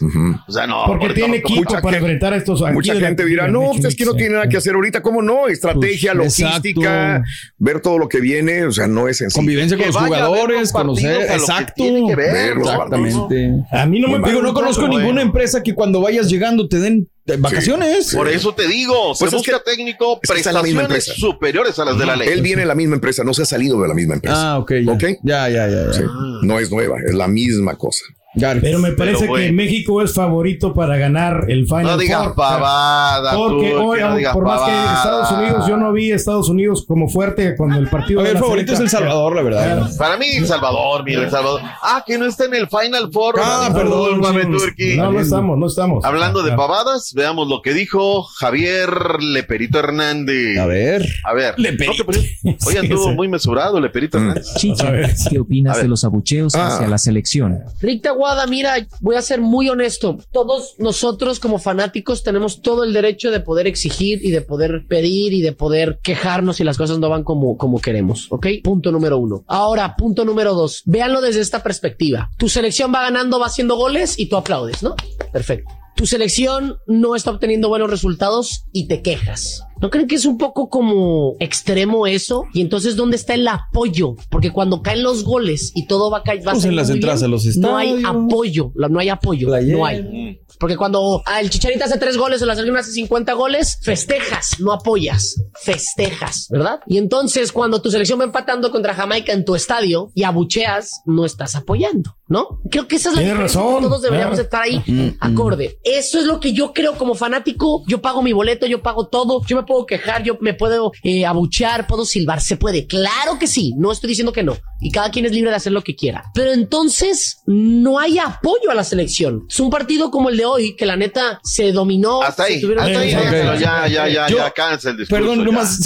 [0.47, 0.83] O sea, no.
[0.85, 2.61] Porque por- tiene equipo mucha para gente- enfrentar a estos.
[2.73, 4.49] Mucha gente dirá, no, pues es que no tiene nada eh".
[4.49, 5.01] que hacer ahorita.
[5.01, 5.47] ¿Cómo no?
[5.47, 7.27] Estrategia, Pues, logística, exacto.
[7.57, 9.39] ver todo lo que viene, o sea, no es sencillo.
[9.39, 11.27] Convivencia con Que los jugadores, los conocer.
[11.27, 11.73] que Exacto.
[11.75, 13.53] tiene que ver, Exactamente.
[13.71, 17.07] A mí no me Digo, no conozco ninguna empresa que cuando vayas llegando te den
[17.37, 18.13] vacaciones.
[18.13, 21.13] Por eso te digo, Pues se busca que- técnico, prestaciones empresa.
[21.15, 22.27] superiores a las de la ley.
[22.29, 24.53] Él viene de la misma empresa, no se ha salido de la misma empresa.
[24.53, 24.71] Ah, ok.
[24.85, 24.91] Ya.
[24.91, 25.03] ¿Ok?
[25.23, 25.85] Ya, ya, ya.
[25.87, 25.93] ya.
[25.93, 26.03] Sí.
[26.41, 28.03] No es nueva, es la misma cosa.
[28.35, 32.35] Pero me parece Pero, que México es favorito para ganar el Final No digas Four.
[32.35, 34.71] pavada, Porque tú, hoy, no digas por más que.
[34.71, 38.23] Estados Unidos, yo no vi a Estados Unidos como fuerte cuando el partido.
[38.23, 39.89] De el favorito es El Salvador, la verdad.
[39.97, 41.61] Para mí, El Salvador, mira, El Salvador.
[41.83, 43.35] Ah, que no está en el Final Four.
[43.39, 44.57] Ah, No, perdón, sí.
[44.57, 44.97] Turki.
[44.97, 46.03] No, no estamos, no estamos.
[46.03, 48.89] Hablando de Ah, pavadas, veamos lo que dijo Javier
[49.21, 50.57] Leperito Hernández.
[50.57, 51.05] A ver.
[51.23, 51.53] A ver.
[51.59, 52.03] Leperito.
[52.43, 54.47] No, Hoy anduvo muy mesurado Leperito Hernández.
[54.83, 55.13] A ver.
[55.29, 56.67] ¿qué opinas de los abucheos Ah.
[56.67, 57.59] hacia la selección?
[57.81, 60.17] Voy Aguada, mira, voy a ser muy honesto.
[60.31, 65.33] Todos nosotros como fanáticos tenemos todo el derecho de poder exigir y de poder pedir
[65.33, 68.47] y de poder quejarnos si las cosas no van como, como queremos, ¿ok?
[68.63, 69.43] Punto número uno.
[69.45, 70.83] Ahora, punto número dos.
[70.85, 72.29] Véanlo desde esta perspectiva.
[72.37, 74.95] Tu selección va ganando, va haciendo goles y tú aplaudes, ¿no?
[75.33, 75.73] Perfecto.
[75.97, 79.63] Tu selección no está obteniendo buenos resultados y te quejas.
[79.83, 82.45] ¿No creen que es un poco como extremo eso?
[82.53, 84.15] Y entonces, ¿dónde está el apoyo?
[84.29, 86.89] Porque cuando caen los goles y todo va a caer, va a Pues en las
[86.89, 88.09] entradas a los No hay estadios.
[88.09, 90.39] apoyo, no hay apoyo, no hay.
[90.57, 94.57] Porque cuando ah, el Chicharito hace tres goles o la selección hace 50 goles, festejas,
[94.59, 96.79] no apoyas, festejas, ¿verdad?
[96.87, 101.25] Y entonces, cuando tu selección va empatando contra Jamaica en tu estadio y abucheas, no
[101.25, 102.59] estás apoyando, ¿no?
[102.69, 104.43] Creo que esa es la Tienes diferencia que razón, Todos deberíamos claro.
[104.43, 105.77] estar ahí Mm, acorde.
[105.83, 107.83] Eso es lo que yo creo como fanático.
[107.87, 109.41] Yo pago mi boleto, yo pago todo.
[109.45, 112.41] Yo me puedo quejar, yo me puedo eh, abuchear, puedo silbar.
[112.41, 112.87] Se puede.
[112.87, 113.73] Claro que sí.
[113.77, 114.57] No estoy diciendo que no.
[114.83, 116.23] Y cada quien es libre de hacer lo que quiera.
[116.33, 119.45] Pero entonces no hay apoyo a la selección.
[119.49, 122.21] Es un partido como el de hoy que la neta se dominó.
[122.21, 123.61] Hasta ahí, se tuvieron- hasta ahí, sí.
[123.63, 125.21] ya, ya, ya, Yo- ya, cansa el discurso.
[125.23, 125.79] Perdón, nomás.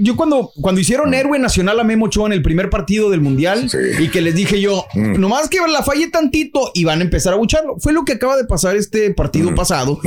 [0.00, 3.68] Yo cuando, cuando hicieron héroe nacional a Memo Ochoa en el primer partido del Mundial
[4.00, 7.36] y que les dije yo, nomás que la falle tantito y van a empezar a
[7.36, 7.76] bucharlo.
[7.78, 9.98] Fue lo que acaba de pasar este partido pasado.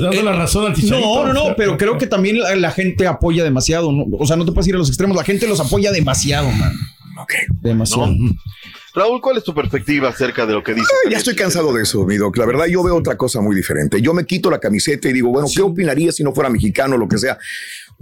[0.00, 1.06] Dando la razón al Chicharito.
[1.26, 3.92] No, no, no, pero creo que también la, la gente apoya demasiado.
[3.92, 4.04] ¿no?
[4.18, 5.16] O sea, no te puedes ir a los extremos.
[5.16, 6.72] La gente los apoya demasiado, man.
[7.18, 7.32] Ok.
[7.60, 8.12] Demasiado.
[8.94, 10.92] Raúl, ¿cuál es tu perspectiva acerca de lo que dice?
[11.04, 12.36] Ay, ya estoy cansado de eso, mi doc.
[12.36, 14.02] La verdad, yo veo otra cosa muy diferente.
[14.02, 16.98] Yo me quito la camiseta y digo, bueno, ¿qué opinaría si no fuera mexicano o
[16.98, 17.38] lo que sea?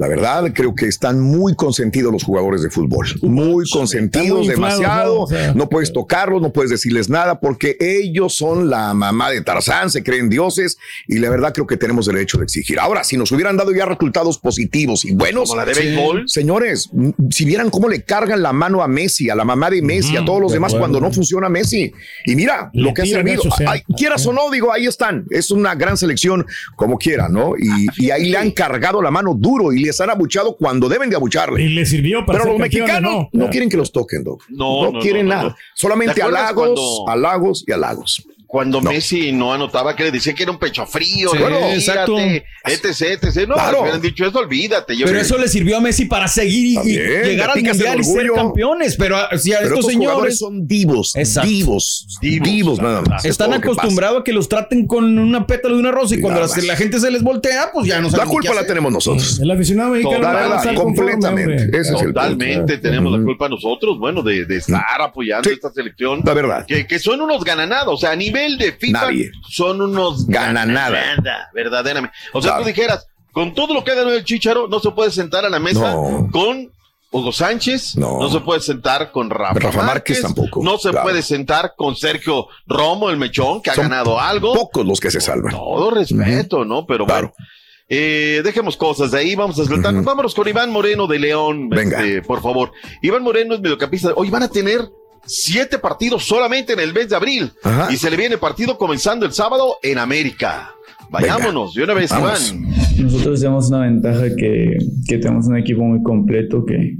[0.00, 3.06] La verdad, creo que están muy consentidos los jugadores de fútbol.
[3.20, 5.14] Muy consentidos, muy demasiado.
[5.14, 5.20] ¿no?
[5.24, 5.52] O sea.
[5.52, 10.02] No puedes tocarlos, no puedes decirles nada porque ellos son la mamá de Tarzán, se
[10.02, 12.80] creen dioses y la verdad creo que tenemos derecho de exigir.
[12.80, 16.24] Ahora, si nos hubieran dado ya resultados positivos y buenos, Como la de béisbol.
[16.30, 16.88] señores,
[17.28, 20.24] si vieran cómo le cargan la mano a Messi, a la mamá de Messi, a
[20.24, 20.92] todos los de demás acuerdo.
[20.94, 21.92] cuando no funciona Messi.
[22.24, 23.42] Y mira Le lo que ha servido.
[23.66, 25.26] Ay, quieras o no, digo, ahí están.
[25.28, 27.52] Es una gran selección como quiera, ¿no?
[27.58, 31.10] Y, y ahí le han cargado la mano duro y les han abuchado cuando deben
[31.10, 31.62] de abucharle.
[31.62, 33.28] Y le sirvió para Pero los mexicanos ¿no?
[33.32, 34.42] no, quieren que los toquen, Doc.
[34.48, 35.48] No, no, quieren no, no, nada.
[35.50, 35.56] no.
[35.74, 38.22] Solamente ¿Te acuerdas halagos, cuando- halagos y halagos.
[38.50, 38.90] Cuando No.
[38.90, 42.18] Messi no anotaba, que le decían que era un pecho frío, Sí, bueno, exacto.
[42.18, 43.46] etc, etc.
[43.48, 43.82] No, Claro.
[43.82, 44.96] hubieran dicho eso, olvídate.
[44.96, 47.64] Yo Pero eso le sirvió a Messi para seguir y, También, llegar le al el
[47.64, 48.96] mundial y ser campeones.
[48.96, 51.48] Pero a- si a Pero estos señores son divos, Exacto.
[51.48, 53.24] divos, Divos, divos, la nada más.
[53.24, 56.20] Es están que acostumbrados a que los traten con una pétala de una rosa y
[56.20, 58.90] cuando la, la gente se les voltea, pues ya no La saben culpa la tenemos
[58.92, 59.38] nosotros.
[59.40, 60.74] El aficionado mexicano La conforme,
[61.12, 61.64] completamente.
[61.78, 62.80] Ese es el Totalmente punto.
[62.82, 63.26] tenemos la Ujú.
[63.26, 65.54] culpa nosotros, bueno, de, de estar apoyando Sí.
[65.54, 66.20] esta selección.
[66.24, 66.66] La verdad.
[66.66, 69.30] Que, que son unos gananados, o sea, a nivel de FIFA Nadie.
[69.48, 70.90] son unos Gananada.
[71.00, 72.16] gananada, verdaderamente.
[72.32, 72.62] O sea, Claro.
[72.64, 75.48] tú dijeras, con todo lo que ha ganado el Chicharo, no se puede sentar a
[75.50, 76.28] la mesa No.
[76.32, 76.70] con
[77.12, 78.18] Hugo Sánchez, No.
[78.20, 78.30] no.
[78.30, 81.04] se puede sentar con Rafa, Rafa Márquez tampoco, no se claro.
[81.04, 84.54] puede sentar con Sergio Romo, el mechón, que ha Son ganado algo.
[84.54, 85.52] Pocos los que se salvan.
[85.52, 86.86] Todo respeto, ¿no?
[86.86, 87.32] Pero Claro.
[87.36, 87.46] bueno.
[87.92, 89.92] Eh, dejemos cosas de ahí, vamos a saltar.
[90.04, 91.98] Vámonos con Iván Moreno de León, Venga.
[91.98, 92.70] este, por favor.
[93.02, 94.12] Iván Moreno es mediocampista.
[94.14, 94.88] Hoy van a tener
[95.26, 97.52] siete partidos solamente en el mes de abril.
[97.62, 97.92] Ajá.
[97.92, 100.72] Y se le viene partido comenzando el sábado en América.
[101.10, 102.52] Vayámonos, de una vez, Vamos.
[102.52, 102.70] Iván.
[102.98, 104.76] Nosotros tenemos una ventaja que,
[105.08, 106.96] que tenemos un equipo muy completo que,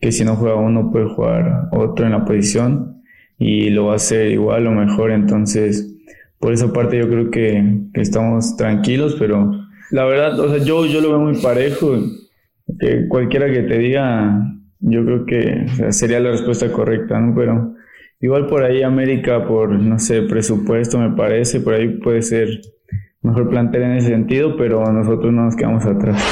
[0.00, 3.02] que si no juega uno puede jugar otro en la posición
[3.38, 5.12] y lo va a hacer igual o mejor.
[5.12, 5.94] Entonces,
[6.40, 9.50] por esa parte yo creo que, que estamos tranquilos, pero
[9.92, 11.98] la verdad, o sea, yo, yo lo veo muy parejo.
[12.80, 14.40] Que cualquiera que te diga,
[14.82, 17.34] yo creo que sería la respuesta correcta, ¿no?
[17.34, 17.74] Pero
[18.20, 22.48] igual por ahí América, por, no sé, presupuesto me parece, por ahí puede ser
[23.22, 26.22] mejor plantel en ese sentido, pero nosotros no nos quedamos atrás.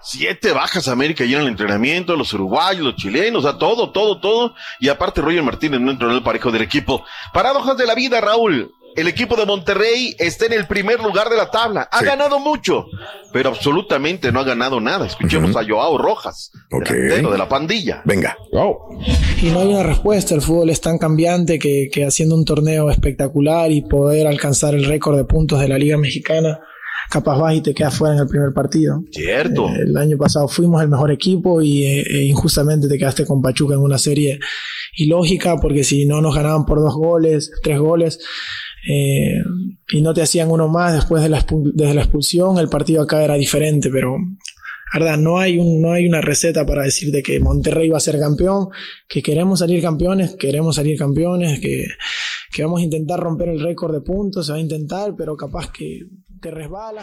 [0.00, 4.54] Siete bajas América y en el entrenamiento, los uruguayos, los chilenos, sea, todo, todo, todo.
[4.80, 7.04] Y aparte Roger Martínez no entró en el parejo del equipo.
[7.34, 8.70] Paradojas de la vida, Raúl.
[8.98, 11.88] El equipo de Monterrey está en el primer lugar de la tabla.
[11.92, 12.04] Ha Sí.
[12.04, 12.86] ganado mucho,
[13.32, 15.06] pero absolutamente no ha ganado nada.
[15.06, 16.88] Escuchemos a Joao Rojas, Ok.
[16.90, 18.02] delantero de la pandilla.
[18.04, 18.36] Venga.
[19.40, 20.34] y no hay una respuesta.
[20.34, 24.84] El fútbol es tan cambiante que, que haciendo un torneo espectacular y poder alcanzar el
[24.84, 26.58] récord de puntos de la Liga Mexicana,
[27.08, 29.02] capaz vas y te quedas fuera en el primer partido.
[29.12, 29.68] Cierto.
[29.68, 33.40] Eh, el año pasado fuimos el mejor equipo y eh, eh, injustamente te quedaste con
[33.40, 34.40] Pachuca en una serie
[34.96, 38.18] ilógica porque si no nos ganaban por dos goles, tres goles.
[38.86, 39.42] Eh,
[39.90, 43.24] y no te hacían uno más después de la, desde la expulsión, el partido acá
[43.24, 44.16] era diferente, pero
[44.92, 48.00] verdad, no hay, un, no hay una receta para decir de que Monterrey va a
[48.00, 48.68] ser campeón,
[49.08, 51.86] que queremos salir campeones, queremos salir campeones, que,
[52.50, 55.70] que vamos a intentar romper el récord de puntos, se va a intentar, pero capaz
[55.70, 56.06] que
[56.40, 57.02] te resbala.